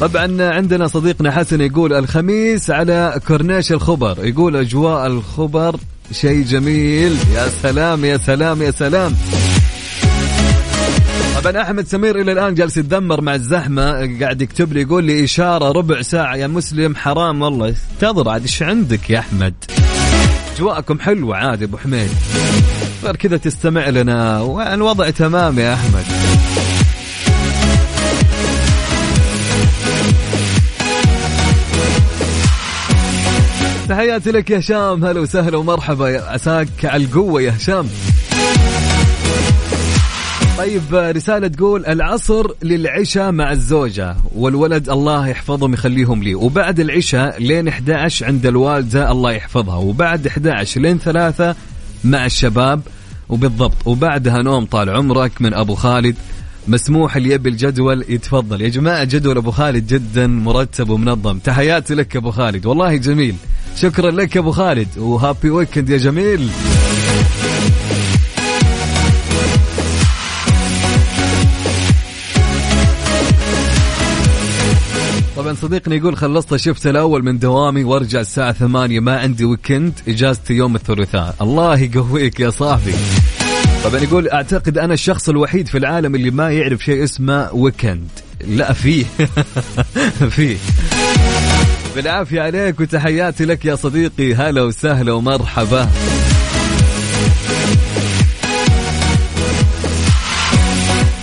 طبعا 0.00 0.42
عندنا 0.54 0.86
صديقنا 0.86 1.30
حسن 1.30 1.60
يقول 1.60 1.92
الخميس 1.92 2.70
على 2.70 3.20
كورنيش 3.26 3.72
الخبر. 3.72 4.24
يقول 4.26 4.56
أجواء 4.56 5.06
الخبر 5.06 5.76
شيء 6.12 6.44
جميل. 6.44 7.16
يا 7.34 7.48
سلام 7.62 8.04
يا 8.04 8.16
سلام 8.16 8.62
يا 8.62 8.70
سلام. 8.70 9.14
طبعا 11.44 11.62
أحمد 11.62 11.86
سمير 11.86 12.20
إلى 12.20 12.32
الآن 12.32 12.54
جالس 12.54 12.76
يتذمر 12.76 13.20
مع 13.20 13.34
الزحمة. 13.34 14.18
قاعد 14.20 14.42
يكتب 14.42 14.72
لي 14.72 14.80
يقول 14.80 15.04
لي 15.04 15.24
إشارة 15.24 15.72
ربع 15.72 16.02
ساعة. 16.02 16.36
يا 16.36 16.46
مسلم 16.46 16.96
حرام 16.96 17.42
والله. 17.42 17.74
انتظر 17.94 18.28
عاد 18.28 18.42
إيش 18.42 18.62
عندك 18.62 19.10
يا 19.10 19.18
أحمد؟ 19.18 19.54
أجواءكم 20.56 21.00
حلوة 21.00 21.36
عادي 21.36 21.64
أبو 21.64 21.76
حميد. 21.76 22.10
غير 23.04 23.16
كذا 23.16 23.36
تستمع 23.36 23.88
لنا 23.88 24.40
والوضع 24.40 25.10
تمام 25.10 25.58
يا 25.58 25.74
أحمد. 25.74 26.04
تحياتي 33.88 34.30
لك 34.30 34.50
يا 34.50 34.58
هشام. 34.58 35.04
هلا 35.04 35.20
وسهلا 35.20 35.56
ومرحبا. 35.56 36.20
عساك 36.30 36.68
على 36.84 37.04
القوة 37.04 37.42
يا 37.42 37.56
هشام. 37.56 37.86
طيب 40.58 40.82
رسالة 40.92 41.48
تقول 41.48 41.86
العصر 41.86 42.46
للعشاء 42.62 43.32
مع 43.32 43.52
الزوجة 43.52 44.16
والولد 44.34 44.88
الله 44.88 45.28
يحفظهم 45.28 45.74
يخليهم 45.74 46.22
لي. 46.22 46.34
وبعد 46.34 46.80
العشاء 46.80 47.42
لين 47.42 47.68
11 47.68 48.26
عند 48.26 48.46
الوالدة 48.46 49.10
الله 49.10 49.32
يحفظها. 49.32 49.76
وبعد 49.76 50.26
11 50.26 50.80
لين 50.80 50.98
3 50.98 51.54
مع 52.04 52.26
الشباب. 52.26 52.80
وبالضبط. 53.28 53.86
وبعدها 53.86 54.42
نوم 54.42 54.64
طال 54.64 54.90
عمرك 54.90 55.32
من 55.40 55.54
أبو 55.54 55.74
خالد. 55.74 56.16
مسموح 56.68 57.16
اللي 57.16 57.30
يبي 57.30 57.50
الجدول 57.50 58.04
يتفضل. 58.08 58.62
يا 58.62 58.68
جماعة 58.68 59.04
جدول 59.04 59.36
أبو 59.36 59.50
خالد 59.50 59.86
جدا 59.86 60.26
مرتب 60.26 60.90
ومنظم. 60.90 61.38
تحياتي 61.38 61.94
لك 61.94 62.16
أبو 62.16 62.30
خالد. 62.30 62.66
والله 62.66 62.96
جميل. 62.96 63.34
شكرا 63.76 64.10
لك 64.10 64.36
أبو 64.36 64.50
خالد 64.50 64.98
و 64.98 65.07
happy 65.07 65.50
weekend 65.50 65.90
يا 65.90 65.96
جميل. 65.96 66.48
طبعا 75.36 75.54
صديقنا 75.54 75.94
يقول 75.94 76.16
خلصت 76.16 76.56
shift 76.56 76.86
الأول 76.86 77.24
من 77.24 77.38
دوامي 77.38 77.84
وارجع 77.84 78.20
الساعة 78.20 78.52
ثمانية 78.52 79.00
ما 79.00 79.18
عندي 79.18 79.44
weekend 79.44 79.92
إجازتي 80.08 80.54
يوم 80.54 80.76
الثلاثاء. 80.76 81.36
الله 81.40 81.78
يقويك 81.78 82.40
يا 82.40 82.50
صاحبي. 82.50 82.94
طبعا 83.84 84.00
يقول 84.00 84.28
أعتقد 84.28 84.78
أنا 84.78 84.94
الشخص 84.94 85.28
الوحيد 85.28 85.68
في 85.68 85.78
العالم 85.78 86.14
اللي 86.14 86.30
ما 86.30 86.50
يعرف 86.50 86.84
شيء 86.84 87.04
اسمه 87.04 87.48
weekend 87.52 88.08
لا 88.46 88.72
فيه. 88.72 89.04
فيه. 90.36 90.56
بالعافية 91.94 92.40
عليك 92.42 92.80
وتحياتي 92.80 93.44
لك 93.44 93.64
يا 93.64 93.74
صديقي. 93.74 94.34
هلا 94.34 94.62
وسهلا 94.62 95.12
ومرحبا. 95.12 95.88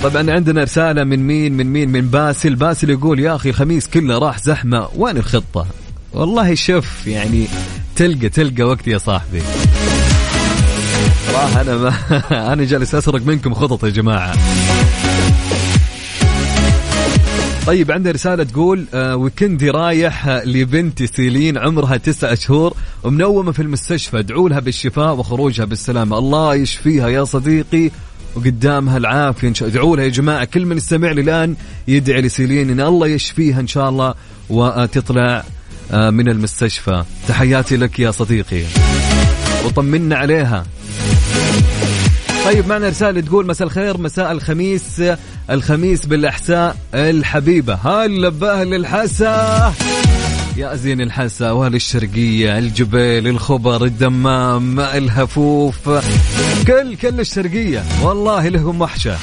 طبعا 0.03 0.31
عندنا 0.31 0.63
رسالة 0.63 1.03
من 1.03 1.27
مين؟ 1.27 1.53
من 1.53 1.65
مين؟ 1.65 1.89
من 1.89 2.01
باسل. 2.01 2.55
باسل 2.55 2.89
يقول 2.89 3.19
يا 3.19 3.35
أخي 3.35 3.49
الخميس 3.49 3.87
كله 3.87 4.17
راح 4.17 4.39
زحمة. 4.39 4.87
وين 4.95 5.17
الخطة؟ 5.17 5.67
والله 6.13 6.55
شوف 6.55 7.07
يعني 7.07 7.47
تلقى 7.95 8.29
تلقى 8.29 8.63
وقت 8.63 8.87
يا 8.87 8.97
صاحبي. 8.97 9.41
صراحة 11.27 11.61
أنا 11.61 11.77
ما 11.77 11.93
أنا 12.53 12.63
جالس 12.63 12.95
أسرق 12.95 13.21
منكم 13.25 13.53
خطط 13.53 13.83
يا 13.83 13.89
جماعة. 13.89 14.33
طيب 17.67 17.91
عندنا 17.91 18.11
رسالة 18.13 18.43
تقول 18.43 18.85
آه 18.93 19.15
ويكندي 19.15 19.69
رايح 19.69 20.27
لبنتي 20.29 21.07
سيلين 21.07 21.57
عمرها 21.57 21.97
تسعة 21.97 22.35
شهور 22.35 22.73
ومنومة 23.03 23.51
في 23.51 23.61
المستشفى 23.61 24.19
ادعوا 24.19 24.49
لها 24.49 24.59
بالشفاء 24.59 25.15
وخروجها 25.15 25.65
بالسلامة. 25.65 26.17
الله 26.17 26.55
يشفيها 26.55 27.09
يا 27.09 27.23
صديقي 27.23 27.91
وقدامها 28.35 28.97
العافية 28.97 29.47
إن 29.47 29.53
شاء 29.53 29.67
ادعوا 29.67 29.95
لها 29.95 30.05
يا 30.05 30.09
جماعة 30.09 30.45
كل 30.45 30.65
من 30.65 30.77
يستمع 30.77 31.11
لي 31.11 31.21
الآن 31.21 31.55
يدعي 31.87 32.21
لسيلين 32.21 32.69
إن 32.69 32.81
الله 32.81 33.07
يشفيها 33.07 33.59
إن 33.59 33.67
شاء 33.67 33.89
الله 33.89 34.13
وتطلع 34.49 35.43
آه 35.91 36.09
من 36.09 36.29
المستشفى. 36.29 37.03
تحياتي 37.27 37.77
لك 37.77 37.99
يا 37.99 38.11
صديقي. 38.11 38.63
وطمنا 39.65 40.15
عليها. 40.15 40.65
طيب 42.45 42.67
معنا 42.67 42.89
رسالة 42.89 43.21
تقول 43.21 43.47
مساء 43.47 43.67
الخير 43.67 43.97
مساء 43.97 44.31
الخميس. 44.31 45.01
الخميس 45.51 46.05
بالأحساء 46.05 46.75
الحبيبة. 46.93 47.73
هلا 47.73 48.29
بأهل 48.29 48.73
الحسا 48.73 49.73
يا 50.57 50.75
زين 50.75 51.01
الحسا 51.01 51.51
واهل 51.51 51.75
الشرقية 51.75 52.57
الجبيل 52.57 53.27
الخبر 53.27 53.85
الدمام 53.85 54.79
الهفوف 54.79 55.89
كل 56.67 56.95
كل 56.95 57.19
الشرقية. 57.19 57.83
والله 58.03 58.47
لهم 58.47 58.81
وحشة. 58.81 59.17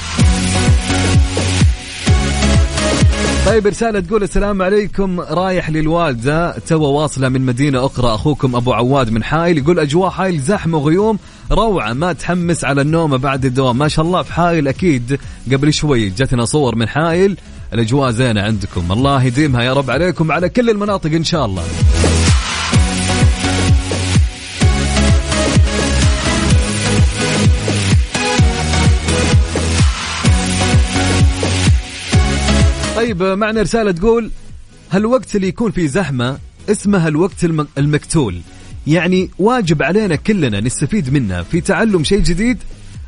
طيب 3.47 3.67
رسالة 3.67 4.01
تقول 4.01 4.23
السلام 4.23 4.63
عليكم 4.63 5.21
رايح 5.21 5.71
للوالدة 5.71 6.59
توا 6.59 6.89
واصلة 6.89 7.29
من 7.29 7.41
مدينة 7.41 7.87
أخرى 7.87 8.15
أخوكم 8.15 8.57
أبو 8.57 8.73
عواد 8.73 9.11
من 9.11 9.25
حايل 9.25 9.59
يقول 9.59 9.79
أجواء 9.79 10.11
حايل 10.11 10.41
زحمة 10.41 10.79
وغيوم 10.79 11.19
روعة 11.53 11.93
ما 11.93 12.13
تحمس 12.13 12.65
على 12.65 12.81
النوم 12.81 13.17
بعد 13.17 13.45
الدوام. 13.45 13.79
ما 13.79 13.89
شاء 13.89 14.05
الله 14.05 14.23
في 14.23 14.33
حايل 14.33 14.69
أكيد. 14.69 15.19
قبل 15.53 15.73
شوي 15.73 16.09
جتنا 16.09 16.45
صور 16.45 16.77
من 16.77 16.89
حايل 16.89 17.37
الأجواء 17.75 18.11
زينة 18.11 18.43
عندكم. 18.43 18.93
الله 18.93 19.25
يديمها 19.25 19.63
يا 19.63 19.73
رب 19.73 19.91
عليكم 19.91 20.33
على 20.33 20.49
كل 20.49 20.71
المناطق 20.71 21.11
إن 21.11 21.25
شاء 21.25 21.45
الله. 21.45 21.63
طيب 32.99 33.23
معنا 33.23 33.63
رسالة 33.63 33.93
تقول 33.93 34.31
هالوقت 34.91 35.37
اللي 35.37 35.49
يكون 35.49 35.71
فيه 35.71 35.87
زحمة 35.87 36.39
اسمه 36.71 37.09
الوقت 37.09 37.45
الم- 37.45 37.69
المكتول 37.79 38.41
يعني 38.87 39.31
واجب 39.39 39.83
علينا 39.83 40.17
كلنا 40.17 40.61
نستفيد 40.61 41.13
منه 41.13 41.43
في 41.43 41.61
تعلم 41.61 42.05
شيء 42.05 42.21
جديد 42.21 42.59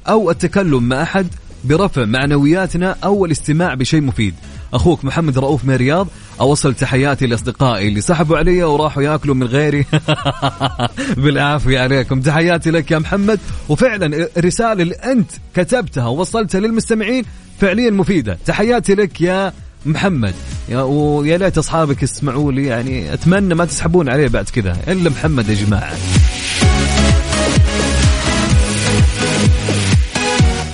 أو 0.09 0.30
التكلم 0.30 0.82
مع 0.88 1.03
أحد 1.03 1.26
برفع 1.64 2.05
معنوياتنا 2.05 2.97
أو 3.05 3.24
الاستماع 3.24 3.74
بشيء 3.74 4.01
مفيد. 4.01 4.34
أخوك 4.74 5.05
محمد 5.05 5.38
رؤوف 5.38 5.64
من 5.64 5.74
الرياض 5.74 6.09
أوصل 6.41 6.74
تحياتي 6.74 7.26
لأصدقائي 7.26 7.88
اللي 7.88 8.01
سحبوا 8.01 8.38
علي 8.38 8.62
وراحوا 8.64 9.03
يأكلوا 9.03 9.34
من 9.34 9.47
غيري. 9.47 9.84
بالعافية 11.16 11.80
عليكم. 11.80 12.20
تحياتي 12.20 12.70
لك 12.70 12.91
يا 12.91 12.99
محمد. 12.99 13.41
وفعلا 13.68 14.28
الرسالة 14.36 14.82
اللي 14.82 14.95
أنت 14.95 15.30
كتبتها 15.55 16.07
ووصلتها 16.07 16.61
للمستمعين 16.61 17.24
فعليا 17.61 17.91
مفيدة. 17.91 18.38
تحياتي 18.47 18.95
لك 18.95 19.20
يا 19.20 19.53
محمد. 19.87 20.35
يا 20.68 20.83
ويا 20.83 21.39
ليت 21.39 21.59
أصحابك 21.59 22.03
يسمعوا 22.03 22.53
لي 22.53 22.66
يعني 22.66 23.14
أتمنى 23.14 23.55
ما 23.55 23.64
تسحبون 23.64 24.09
عليه 24.09 24.28
بعد 24.28 24.45
كذا. 24.45 24.76
إلا 24.89 25.11
محمد 25.11 25.49
يا 25.49 25.55
جماعة. 25.55 25.93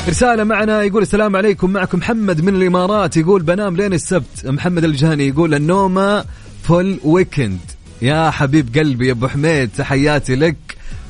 رسالة 0.08 0.44
معنا 0.44 0.82
يقول 0.82 1.02
السلام 1.02 1.36
عليكم 1.36 1.70
معكم 1.70 1.98
محمد 1.98 2.40
من 2.40 2.54
الإمارات. 2.54 3.16
يقول 3.16 3.42
بنام 3.42 3.76
لين 3.76 3.92
السبت. 3.92 4.46
محمد 4.46 4.84
الجهني 4.84 5.28
يقول 5.28 5.54
النومة 5.54 6.24
full 6.62 6.98
weekend 7.04 7.58
يا 8.02 8.30
حبيب 8.30 8.78
قلبي 8.78 9.06
يا 9.06 9.12
أبو 9.12 9.28
حميد 9.28 9.70
تحياتي 9.76 10.34
لك. 10.36 10.56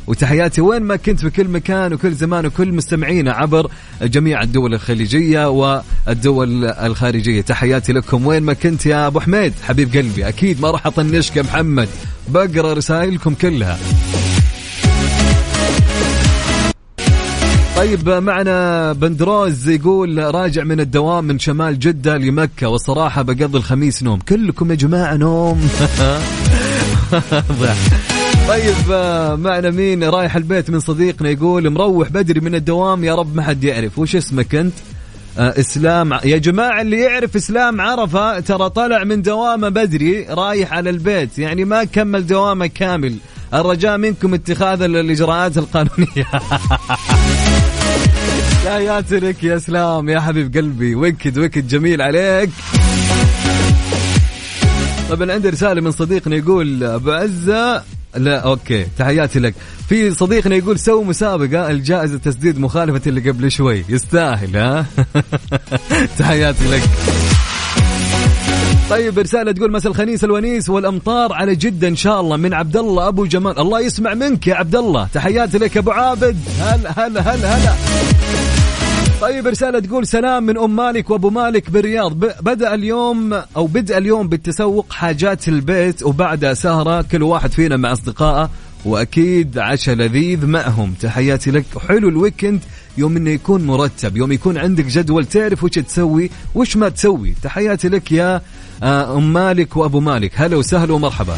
وتحياتي 0.07 0.61
وين 0.61 0.83
ما 0.83 0.97
كنت 0.97 1.21
في 1.21 1.31
كل 1.31 1.49
مكان 1.49 1.93
وكل 1.93 2.13
زمان 2.13 2.47
وكل 2.47 2.73
مستمعينا 2.73 3.33
عبر 3.33 3.71
جميع 4.03 4.43
الدول 4.43 4.75
الخليجية 4.75 5.51
والدول 5.51 6.65
الخارجية. 6.65 7.41
تحياتي 7.41 7.93
لكم 7.93 8.27
وين 8.27 8.43
ما 8.43 8.53
كنت 8.53 8.87
يا 8.87 9.07
أبو 9.07 9.21
حميد. 9.21 9.53
حبيب 9.63 9.97
قلبي 9.97 10.29
أكيد 10.29 10.61
ما 10.61 10.71
راح 10.71 10.87
أطنشك 10.87 11.37
يا 11.37 11.43
محمد. 11.43 11.89
بقرأ 12.29 12.73
رسائلكم 12.73 13.35
كلها. 13.35 13.79
طيب 17.77 18.09
معنا 18.09 18.93
بندروز 18.93 19.69
يقول 19.69 20.35
راجع 20.35 20.65
من 20.65 20.81
الدوام 20.81 21.25
من 21.25 21.39
شمال 21.39 21.79
جدة 21.79 22.17
لمكة 22.17 22.69
والصراحة 22.69 23.23
بقضي 23.23 23.59
الخميس 23.59 24.03
نوم. 24.03 24.19
كلكم 24.19 24.71
يا 24.71 24.77
جماعة 24.77 25.15
نوم. 25.15 25.69
طيب 28.49 28.75
آه، 28.93 29.35
معنا 29.37 29.71
مين؟ 29.71 30.05
رايح 30.05 30.37
البيت 30.37 30.71
من 30.71 30.81
صديقنا 30.81 31.31
يقول 31.31 31.71
مروح 31.71 32.09
بدري 32.09 32.41
من 32.41 32.55
الدوام 32.55 33.05
يا 33.05 33.15
رب 33.15 33.37
ما 33.37 33.43
حد 33.43 33.65
يعرف. 33.65 33.99
وش 33.99 34.17
اسمك 34.17 34.55
أنت؟ 34.55 34.75
آه 35.39 35.55
إسلام 35.61 36.13
يا 36.25 36.39
جماعة 36.39 36.81
اللي 36.81 37.01
يعرف 37.01 37.37
إسلام 37.37 37.81
عرفة 37.81 38.41
ترى 38.41 38.71
طلع 38.71 39.05
من 39.05 39.23
دوامه 39.23 39.69
بدري 39.69 40.27
رايح 40.31 40.73
على 40.73 40.91
البيت 40.91 41.39
يعني 41.39 41.65
ما 41.65 41.85
كمل 41.85 42.27
دوامه 42.27 42.67
كامل. 42.67 43.17
الرجاء 43.55 43.97
منكم 43.99 44.35
اتخاذ 44.35 44.83
ال- 44.83 44.97
الإجراءات 44.97 45.59
القانونية. 45.59 46.27
تحياتي 48.65 49.17
لك 49.17 49.45
يا 49.45 49.57
إسلام 49.57 50.09
يا 50.09 50.21
حبيب 50.21 50.57
قلبي 50.57 50.95
ويكد 50.95 51.39
ويكد 51.39 51.69
جميل 51.69 52.03
عليك. 52.03 52.51
طبعا 55.11 55.33
عندي 55.33 55.49
رسالة 55.49 55.81
من 55.81 55.91
صديقنا 55.91 56.37
يقول 56.37 56.85
أبو 56.85 57.11
عزة 57.11 57.83
لا 58.17 58.39
أوكي. 58.39 58.87
تحياتي 58.99 59.39
لك. 59.39 59.55
في 59.89 60.11
صديقنا 60.11 60.57
يقول 60.57 60.79
سووا 60.79 61.05
مسابقة 61.05 61.71
الجائزة 61.71 62.19
تسديد 62.19 62.59
مخالفة 62.59 63.01
اللي 63.07 63.31
قبل 63.31 63.51
شوي. 63.51 63.85
يستاهل 63.89 64.57
ها؟ 64.57 64.87
تحياتي 66.19 66.64
لك. 66.69 66.83
طيب 68.91 69.19
رسالة 69.19 69.53
تقول 69.53 69.73
مساء 69.73 69.93
الخميس 69.93 70.25
الونيس 70.25 70.69
والأمطار 70.69 71.33
على 71.33 71.55
جدة 71.55 71.89
إن 71.89 71.97
شاء 71.97 72.21
الله 72.21 72.37
من 72.37 72.55
عبد 72.55 72.77
الله 72.77 73.09
أبو 73.09 73.25
جمال. 73.27 73.59
الله 73.59 73.81
يسمع 73.81 74.14
منك 74.14 74.47
يا 74.47 74.55
عبد 74.55 74.77
الله 74.77 75.09
تحياتي 75.14 75.59
لك 75.59 75.77
أبو 75.77 75.91
عابد. 75.91 76.37
هلا 76.61 77.07
هلا 77.07 77.21
هلا 77.21 77.57
هلا. 77.57 77.73
طيب 79.21 79.47
رسالة 79.47 79.81
تقول 79.81 80.07
سلام 80.07 80.43
من 80.43 80.59
أم 80.59 80.77
مالك 80.77 81.11
وأبو 81.11 81.31
مالك 81.31 81.71
بالرياض. 81.71 82.12
بدأ 82.43 82.75
اليوم 82.75 83.33
أو 83.33 83.67
بدأ 83.67 83.99
اليوم 83.99 84.29
بالتسوق 84.29 84.93
حاجات 84.93 85.49
البيت 85.49 86.03
وبعدها 86.03 86.55
سهرة 86.55 87.03
كل 87.03 87.23
واحد 87.23 87.53
فينا 87.53 87.77
مع 87.77 87.93
أصدقائه 87.93 88.51
وأكيد 88.85 89.59
عشاء 89.59 89.95
لذيذ 89.95 90.47
معهم. 90.47 90.95
تحياتي 91.01 91.51
لك. 91.51 91.64
حلو 91.89 92.09
الويكند 92.09 92.61
يوم 92.99 93.17
إنه 93.17 93.31
يكون 93.31 93.67
مرتب 93.67 94.17
يوم 94.17 94.33
يكون 94.33 94.59
عندك 94.59 94.85
جدول 94.85 95.27
تعرف 95.27 95.64
وش 95.64 95.71
تسوي 95.71 96.31
وش 96.55 96.77
ما 96.77 96.89
تسوي. 96.89 97.35
تحياتي 97.43 97.89
لك 97.89 98.12
يا 98.12 98.43
آه، 98.83 99.17
أم 99.17 99.33
مالك 99.33 99.77
وأبو 99.77 100.01
مالك. 100.01 100.33
هلا 100.35 100.57
وسهلا 100.57 100.93
ومرحبا. 100.93 101.37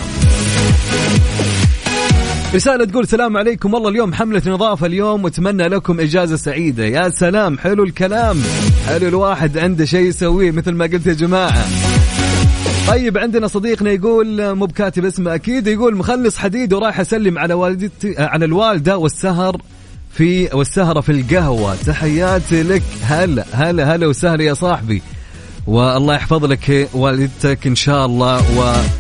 رسالة 2.55 2.85
تقول 2.85 3.03
السلام 3.03 3.37
عليكم. 3.37 3.75
والله 3.75 3.89
اليوم 3.89 4.15
حملة 4.15 4.43
نظافة 4.47 4.87
اليوم 4.87 5.25
واتمنى 5.25 5.69
لكم 5.69 6.01
إجازة 6.01 6.37
سعيدة. 6.37 6.85
يا 6.85 7.11
سلام 7.11 7.59
حلو 7.59 7.85
الكلام. 7.85 8.37
حلو 8.87 9.09
الواحد 9.09 9.59
عنده 9.59 9.85
شيء 9.85 10.07
يسويه 10.09 10.51
مثل 10.51 10.73
ما 10.73 10.85
قلت 10.85 11.07
يا 11.07 11.13
جماعة. 11.13 11.65
طيب 12.89 13.19
عندنا 13.19 13.47
صديقنا 13.47 13.91
يقول 13.91 14.55
مو 14.55 14.67
بكاتب 14.67 15.05
اسمه 15.05 15.35
أكيد 15.35 15.67
يقول 15.67 15.97
مخلص 15.97 16.37
حديد 16.37 16.73
ورايح 16.73 17.01
أسلم 17.01 17.39
على 17.39 17.55
والدتي 17.55 18.15
على 18.19 18.45
الوالدة 18.45 18.99
والسهر 18.99 19.63
في 20.13 20.49
والسهرة 20.53 21.01
في 21.01 21.13
القهوة. 21.13 21.75
تحياتي 21.87 22.63
لك. 22.63 22.83
هلا 23.03 23.45
هلا 23.53 23.95
هلا 23.95 24.07
وسهلا 24.07 24.45
يا 24.45 24.55
صاحبي. 24.55 25.03
والله 25.69 26.15
يحفظ 26.15 26.45
لك 26.45 26.89
والدتك 26.95 27.67
إن 27.67 27.75
شاء 27.75 28.07
الله 28.07 28.43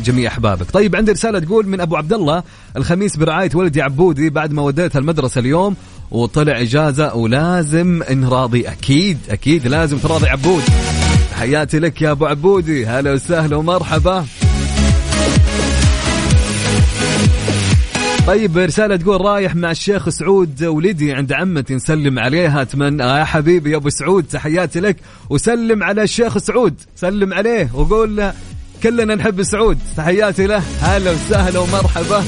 وجميع 0.00 0.30
أحبابك. 0.30 0.70
طيب 0.70 0.96
عندي 0.96 1.12
رسالة 1.12 1.38
تقول 1.38 1.66
من 1.66 1.80
أبو 1.80 1.96
عبد 1.96 2.12
الله 2.12 2.42
الخميس 2.76 3.16
برعاية 3.16 3.50
ولدي 3.54 3.82
عبودي 3.82 4.30
بعد 4.30 4.52
ما 4.52 4.62
وديتها 4.62 4.98
المدرسة 4.98 5.38
اليوم 5.38 5.76
وطلع 6.10 6.60
إجازة 6.60 7.14
ولازم 7.14 8.02
انراضي 8.02 8.68
أكيد 8.68 9.18
أكيد 9.30 9.66
لازم 9.66 9.98
تراضي 9.98 10.28
عبود. 10.28 10.62
حياتي 11.34 11.78
لك 11.78 12.02
يا 12.02 12.10
أبو 12.10 12.26
عبودي 12.26 12.86
هلا 12.86 13.12
وسهلا 13.12 13.56
ومرحبا. 13.56 14.26
طيب 18.28 18.58
رسالة 18.58 18.96
تقول 18.96 19.20
رايح 19.20 19.54
مع 19.54 19.70
الشيخ 19.70 20.08
سعود 20.08 20.64
ولدي 20.64 21.12
عند 21.12 21.32
عمتي 21.32 21.74
نسلم 21.74 22.18
عليها. 22.18 22.62
أتمنى. 22.62 23.04
آه 23.04 23.18
يا 23.18 23.24
حبيبي 23.24 23.70
يا 23.70 23.76
أبو 23.76 23.88
سعود 23.88 24.24
تحياتي 24.24 24.80
لك. 24.80 24.96
وسلم 25.30 25.82
على 25.82 26.02
الشيخ 26.02 26.38
سعود. 26.38 26.74
سلم 26.96 27.34
عليه 27.34 27.70
وقول 27.74 28.16
له 28.16 28.32
كلنا 28.82 29.14
نحب 29.14 29.42
سعود. 29.42 29.78
تحياتي 29.96 30.46
له. 30.46 30.62
هلا 30.80 31.10
وسهلا 31.10 31.58
ومرحبا. 31.58 32.24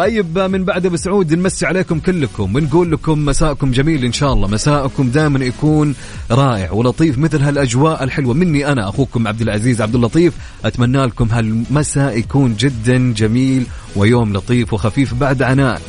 طيب 0.00 0.38
من 0.38 0.64
بعد 0.64 0.86
أبو 0.86 0.96
سعود 0.96 1.34
نمسي 1.34 1.66
عليكم 1.66 1.98
كلكم 2.00 2.54
ونقول 2.54 2.92
لكم 2.92 3.24
مساءكم 3.24 3.70
جميل 3.70 4.04
إن 4.04 4.12
شاء 4.12 4.32
الله. 4.32 4.48
مساءكم 4.48 5.10
دائما 5.10 5.44
يكون 5.44 5.94
رائع 6.30 6.72
ولطيف 6.72 7.18
مثل 7.18 7.42
هالأجواء 7.42 8.04
الحلوة. 8.04 8.34
مني 8.34 8.72
أنا 8.72 8.88
أخوكم 8.88 9.28
عبد 9.28 9.40
العزيز 9.40 9.82
عبد 9.82 9.94
اللطيف. 9.94 10.34
أتمنى 10.64 11.06
لكم 11.06 11.28
هالمساء 11.32 12.18
يكون 12.18 12.56
جدا 12.56 13.12
جميل 13.12 13.66
ويوم 13.96 14.32
لطيف 14.32 14.72
وخفيف 14.72 15.14
بعد 15.14 15.42
عناء. 15.42 15.80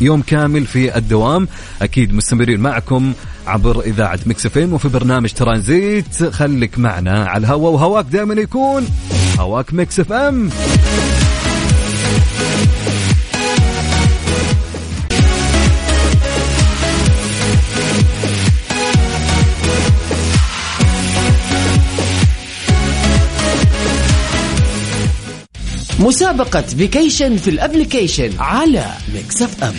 يوم 0.00 0.22
كامل 0.22 0.66
في 0.66 0.96
الدوام 0.96 1.48
أكيد 1.82 2.14
مستمرين 2.14 2.60
معكم 2.60 3.12
عبر 3.46 3.80
إذاعة 3.80 4.20
مكس 4.26 4.46
إف 4.46 4.59
إم 4.59 4.72
وفي 4.72 4.88
برنامج 4.88 5.32
ترانزيت. 5.32 6.24
خليك 6.24 6.78
معنا 6.78 7.24
على 7.24 7.40
الهواء 7.40 7.72
وهواك 7.72 8.04
دائما 8.04 8.34
يكون 8.34 8.86
هواك 9.38 9.74
مكس 9.74 10.00
إف 10.00 10.12
إم. 10.12 10.50
مسابقة 26.00 26.62
vacation 26.62 27.36
في 27.36 27.50
ال 27.50 27.57
application 27.57 28.30
على 28.38 28.86
ميكس 29.14 29.42
اف 29.42 29.64
ام 29.64 29.74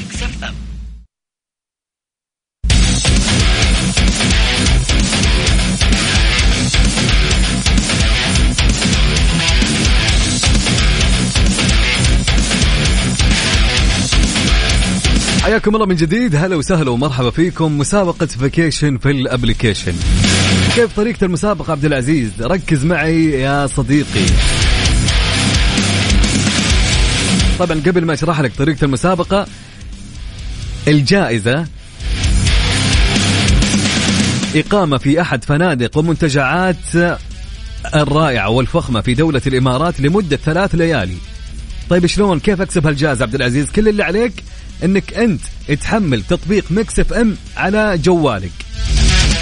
حياكم 15.44 15.76
الله 15.76 15.86
من 15.86 15.96
جديد. 15.96 16.36
هلا 16.36 16.56
وسهلا 16.56 16.92
ومرحبا 16.92 17.30
فيكم. 17.30 17.78
مسابقة 17.78 18.26
vacation 18.26 18.98
في 18.98 19.12
ال 19.12 19.18
application 19.18 19.94
كيف 20.76 20.96
طريقة 20.96 21.26
المسابقة 21.26 21.72
عبد 21.72 21.86
العزيز؟ 21.86 22.32
ركز 22.42 22.86
معي 22.86 23.26
يا 23.26 23.68
صديقي. 23.68 24.26
طبعا 27.60 27.82
قبل 27.86 28.06
ما 28.06 28.14
أشرح 28.14 28.42
لك 28.42 28.52
طريقة 28.58 28.86
المسابقة 28.86 29.48
الجائزة 30.88 31.66
إقامة 34.56 34.98
في 34.98 35.22
أحد 35.22 35.44
فنادق 35.44 35.98
ومنتجعات 35.98 36.76
الرائعة 37.96 38.50
والفخمة 38.50 39.02
في 39.02 39.14
دولة 39.14 39.42
الإمارات 39.48 40.02
لمدة 40.02 40.38
ثلاث 40.38 40.76
ليالي. 40.76 41.18
طيب 41.90 42.06
شلون؟ 42.06 42.40
كيف 42.40 42.62
أكسب 42.62 42.88
هالجائزة 42.88 43.24
عبد 43.24 43.36
العزيز؟ 43.36 43.72
كل 43.72 43.88
اللي 43.88 44.04
عليك 44.04 44.34
إنك 44.84 45.14
أنت 45.14 45.42
تحمل 45.82 46.24
تطبيق 46.24 46.66
ميكس 46.72 47.00
إف 47.00 47.14
إم 47.14 47.36
على 47.58 47.98
جوالك. 47.98 48.52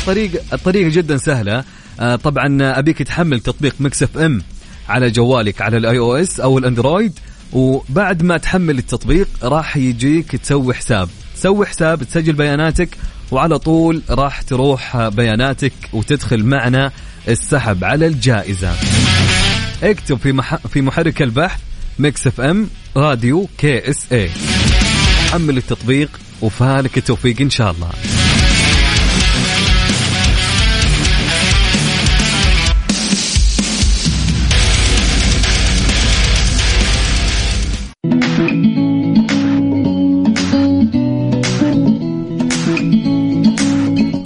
طريق 0.06 0.32
الطريقة 0.54 0.90
جدا 0.90 1.18
سهلة. 1.18 1.64
آه، 2.00 2.16
طبعا 2.16 2.80
أبيك 2.80 3.04
تحمل 3.04 3.40
تطبيق 3.40 3.76
ميكس 3.80 4.04
إف 4.04 4.18
إم 4.18 4.42
على 4.90 5.12
جوالك 5.12 5.62
على 5.62 5.78
ال 5.78 5.83
iOS 5.83 5.98
أو 5.98 6.16
ال 6.16 6.40
Android 6.40 7.20
وبعد 7.54 8.24
ما 8.24 8.38
تحمل 8.38 8.78
التطبيق 8.78 9.28
راح 9.44 9.78
يجيك 9.78 10.36
تسوي 10.36 10.74
حساب. 10.74 11.10
سوي 11.36 11.66
حساب 11.66 12.04
تسجل 12.04 12.34
بياناتك 12.34 12.90
وعلى 13.32 13.60
طول 13.60 14.02
راح 14.10 14.42
تروح 14.42 15.08
بياناتك 15.08 15.74
وتدخل 15.94 16.44
معنا 16.44 16.92
السحب 17.28 17.84
على 17.84 18.08
الجائزة. 18.08 18.76
اكتب 19.84 20.18
في 20.18 20.32
مح... 20.32 20.56
في 20.56 20.82
محرك 20.82 21.22
البحث 21.22 21.60
Mix 22.00 22.28
FM 22.28 22.70
Radio 22.98 23.50
KSA. 23.58 24.30
حمل 25.32 25.58
التطبيق 25.58 26.10
وفالك 26.42 26.98
التوفيق 26.98 27.42
إن 27.42 27.50
شاء 27.50 27.72
الله. 27.72 27.90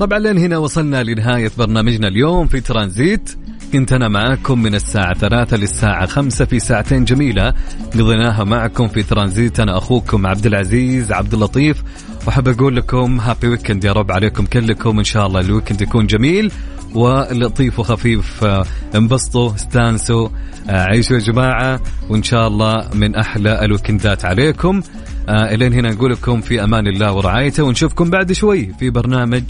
طبعا 0.02 0.20
لين 0.20 0.38
هنا 0.38 0.58
وصلنا 0.58 1.04
لنهاية 1.04 1.52
برنامجنا 1.58 2.08
اليوم 2.08 2.48
في 2.48 2.60
ترانزيت. 2.60 3.38
كنت 3.74 3.94
أنا 3.94 4.08
معاكم 4.08 4.62
من 4.62 4.76
الساعة 4.76 5.14
ثلاثة 5.14 5.58
للساعة 5.58 6.06
خمسة 6.06 6.46
في 6.46 6.60
ساعتين 6.60 7.06
جميلة. 7.06 7.54
قضيناها 7.94 8.44
معكم 8.44 8.88
في 8.88 9.04
ترانزيت. 9.04 9.60
أنا 9.60 9.78
أخوكم 9.78 10.28
عبد 10.28 10.46
العزيز 10.46 11.12
عبد 11.12 11.34
اللطيف. 11.34 11.84
وحاب 12.28 12.48
أقول 12.48 12.76
لكم 12.76 13.20
happy 13.20 13.48
weekend 13.48 13.84
يا 13.84 13.92
رب 13.92 14.12
عليكم 14.12 14.46
كلكم. 14.46 14.98
إن 14.98 15.04
شاء 15.04 15.28
الله 15.28 15.40
ال 15.40 15.45
weekend 15.45 15.82
يكون 15.82 16.08
جميل. 16.08 16.52
ولطيف 16.96 17.80
وخفيف. 17.80 18.44
آه، 18.44 18.66
انبسطوا 18.96 19.56
استانسوا 19.56 20.30
آه، 20.70 20.84
عيشوا 20.84 21.16
يا 21.16 21.22
جماعة. 21.22 21.82
وإن 22.10 22.24
شاء 22.24 22.48
الله 22.48 22.90
من 22.94 23.16
أحلى 23.16 23.66
الويكندات 23.66 24.26
عليكم. 24.26 24.82
آه، 25.30 25.54
إلين 25.54 25.74
هنا 25.74 25.92
نقول 25.92 26.12
لكم 26.12 26.42
في 26.42 26.64
أمان 26.64 26.88
الله 26.88 27.14
ورعايته. 27.14 27.64
ونشوفكم 27.64 28.10
بعد 28.10 28.32
شوي 28.32 28.74
في 28.80 28.90
برنامج 28.90 29.44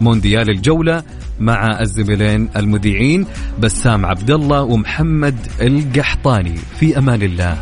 مونديال 0.00 0.50
الجولة 0.50 1.02
مع 1.40 1.80
الزميلين 1.80 2.48
المذيعين 2.56 3.26
بسام 3.60 4.06
عبد 4.06 4.30
الله 4.30 4.62
ومحمد 4.62 5.36
القحطاني. 5.60 6.56
في 6.80 6.98
أمان 6.98 7.22
الله. 7.22 7.58